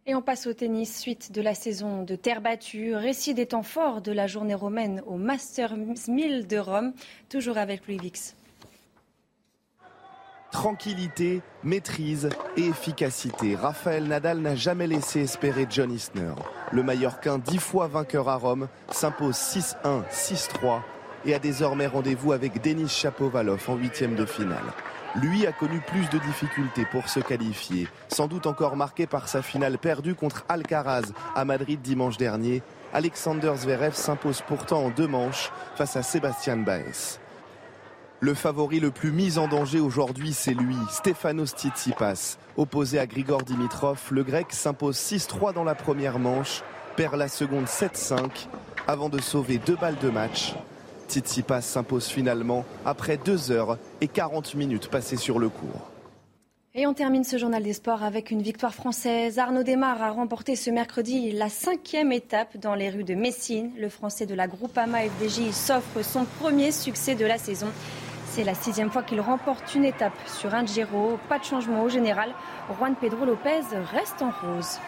Et 0.07 0.15
on 0.15 0.23
passe 0.23 0.47
au 0.47 0.53
tennis, 0.53 0.99
suite 0.99 1.31
de 1.31 1.41
la 1.41 1.53
saison 1.53 2.01
de 2.01 2.15
terre 2.15 2.41
battue, 2.41 2.95
récit 2.95 3.36
des 3.36 3.45
temps 3.45 3.62
forts 3.62 4.01
de 4.01 4.12
la 4.12 4.25
journée 4.25 4.55
romaine 4.55 5.03
au 5.05 5.15
Masters 5.15 5.75
1000 5.77 6.47
de 6.47 6.57
Rome, 6.57 6.93
toujours 7.29 7.59
avec 7.59 7.88
Louis 7.88 7.99
Vix. 7.99 8.36
Tranquillité, 10.63 11.41
maîtrise 11.65 12.30
et 12.56 12.67
efficacité. 12.67 13.54
Raphaël 13.54 14.06
Nadal 14.06 14.38
n'a 14.38 14.56
jamais 14.56 14.88
laissé 14.88 15.19
espérer 15.19 15.67
John 15.69 15.91
Isner. 15.91 16.36
Le 16.71 16.82
Mallorquin, 16.84 17.38
dix 17.38 17.58
fois 17.58 17.88
vainqueur 17.88 18.30
à 18.30 18.38
Rome, 18.38 18.69
s'impose 18.89 19.36
6-1, 19.36 20.04
6-3 20.10 20.80
et 21.26 21.36
a 21.36 21.39
désormais 21.39 21.88
rendez-vous 21.88 22.32
avec 22.32 22.63
Denis 22.63 22.88
Chapovalov 22.88 23.69
en 23.69 23.76
huitième 23.76 24.15
de 24.15 24.26
finale. 24.26 24.63
Lui 25.15 25.45
a 25.45 25.52
connu 25.52 25.82
plus 25.82 26.10
de 26.10 26.17
difficultés 26.19 26.86
pour 26.89 27.10
se 27.10 27.19
qualifier, 27.19 27.89
sans 28.08 28.30
doute 28.30 28.47
encore 28.47 28.78
marqué 28.78 29.06
par 29.06 29.28
sa 29.28 29.41
finale 29.41 29.78
perdue 29.78 30.15
contre 30.15 30.45
Alcaraz 30.47 31.12
à 31.36 31.43
Madrid 31.43 31.82
dimanche 31.82 32.15
dernier. 32.15 32.63
Alexander 32.93 33.52
Zverev 33.58 33.95
s'impose 33.95 34.41
pourtant 34.47 34.86
en 34.86 34.89
deux 34.91 35.08
manches 35.08 35.52
face 35.76 35.97
à 35.97 36.04
Sébastien 36.04 36.56
Baez. 36.56 37.19
Le 38.23 38.33
favori 38.33 38.79
le 38.79 38.89
plus 38.89 39.12
mis 39.12 39.38
en 39.38 39.49
danger 39.49 39.81
aujourd'hui, 39.81 40.31
c'est 40.31 40.53
lui, 40.53 40.77
Stefanos 40.89 41.49
Tsitsipas. 41.57 42.38
Opposé 42.55 42.97
à 42.97 43.05
Grigor 43.05 43.41
Dimitrov, 43.41 43.99
le 44.12 44.23
grec 44.23 44.45
s'impose 44.51 44.95
6-3 44.95 45.53
dans 45.53 45.65
la 45.65 45.75
première 45.75 46.19
manche, 46.19 46.63
perd 46.95 47.15
la 47.15 47.27
seconde 47.27 47.65
7-5 47.65 48.47
avant 48.88 49.09
de 49.09 49.19
sauver 49.19 49.57
deux 49.57 49.75
balles 49.75 49.97
de 50.01 50.09
match 50.09 50.53
Tsitsipas 51.09 51.59
s'impose 51.59 52.05
finalement 52.05 52.63
après 52.86 53.17
2 53.17 53.51
heures 53.51 53.77
et 53.99 54.07
40 54.07 54.55
minutes 54.55 54.88
passées 54.88 55.17
sur 55.17 55.38
le 55.38 55.49
cours. 55.49 55.89
Et 56.75 56.88
on 56.88 56.93
termine 56.93 57.25
ce 57.25 57.38
journal 57.38 57.62
des 57.62 57.73
sports 57.73 58.03
avec 58.03 58.31
une 58.31 58.41
victoire 58.41 58.73
française. 58.73 59.38
Arnaud 59.38 59.63
Desmar 59.63 60.01
a 60.01 60.12
remporté 60.12 60.55
ce 60.55 60.69
mercredi 60.69 61.33
la 61.33 61.49
cinquième 61.49 62.13
étape 62.13 62.57
dans 62.57 62.73
les 62.73 62.89
rues 62.89 63.03
de 63.03 63.15
Messine. 63.15 63.71
Le 63.77 63.89
Français 63.89 64.25
de 64.25 64.33
la 64.33 64.47
Groupama 64.47 64.99
FDJ 65.01 65.51
s'offre 65.51 66.03
son 66.03 66.23
premier 66.39 66.71
succès 66.71 67.15
de 67.15 67.25
la 67.25 67.38
saison. 67.38 67.67
C'est 68.35 68.43
la 68.43 68.55
sixième 68.55 68.89
fois 68.89 69.03
qu'il 69.03 69.21
remporte 69.21 69.75
une 69.75 69.85
étape 69.85 70.17
sur 70.25 70.55
un 70.55 70.65
Giro. 70.65 71.19
Pas 71.29 71.37
de 71.37 71.43
changement 71.43 71.83
au 71.83 71.89
général. 71.89 72.33
Juan 72.79 72.95
Pedro 72.99 73.25
Lopez 73.25 73.61
reste 73.91 74.23
en 74.23 74.31
rose. 74.31 74.79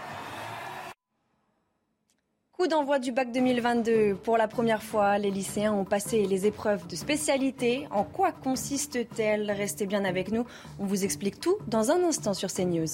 Coup 2.54 2.66
d'envoi 2.66 2.98
du 2.98 3.12
bac 3.12 3.32
2022. 3.32 4.16
Pour 4.16 4.38
la 4.38 4.48
première 4.48 4.82
fois, 4.82 5.20
les 5.20 5.30
lycéens 5.30 5.74
ont 5.74 5.86
passé 5.86 6.26
les 6.26 6.48
épreuves 6.48 6.88
de 6.88 6.96
spécialité. 6.96 7.88
En 7.92 8.04
quoi 8.04 8.32
consiste-t-elle? 8.32 9.52
Restez 9.52 9.86
bien 9.86 10.06
avec 10.06 10.32
nous. 10.32 10.48
On 10.80 10.86
vous 10.86 11.04
explique 11.04 11.40
tout 11.40 11.58
dans 11.68 11.92
un 11.92 12.04
instant 12.04 12.34
sur 12.34 12.52
CNews. 12.52 12.88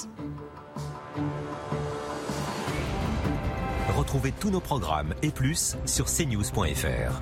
Retrouvez 3.96 4.34
tous 4.34 4.50
nos 4.50 4.60
programmes 4.60 5.14
et 5.22 5.30
plus 5.30 5.78
sur 5.86 6.08
cnews.fr. 6.08 7.22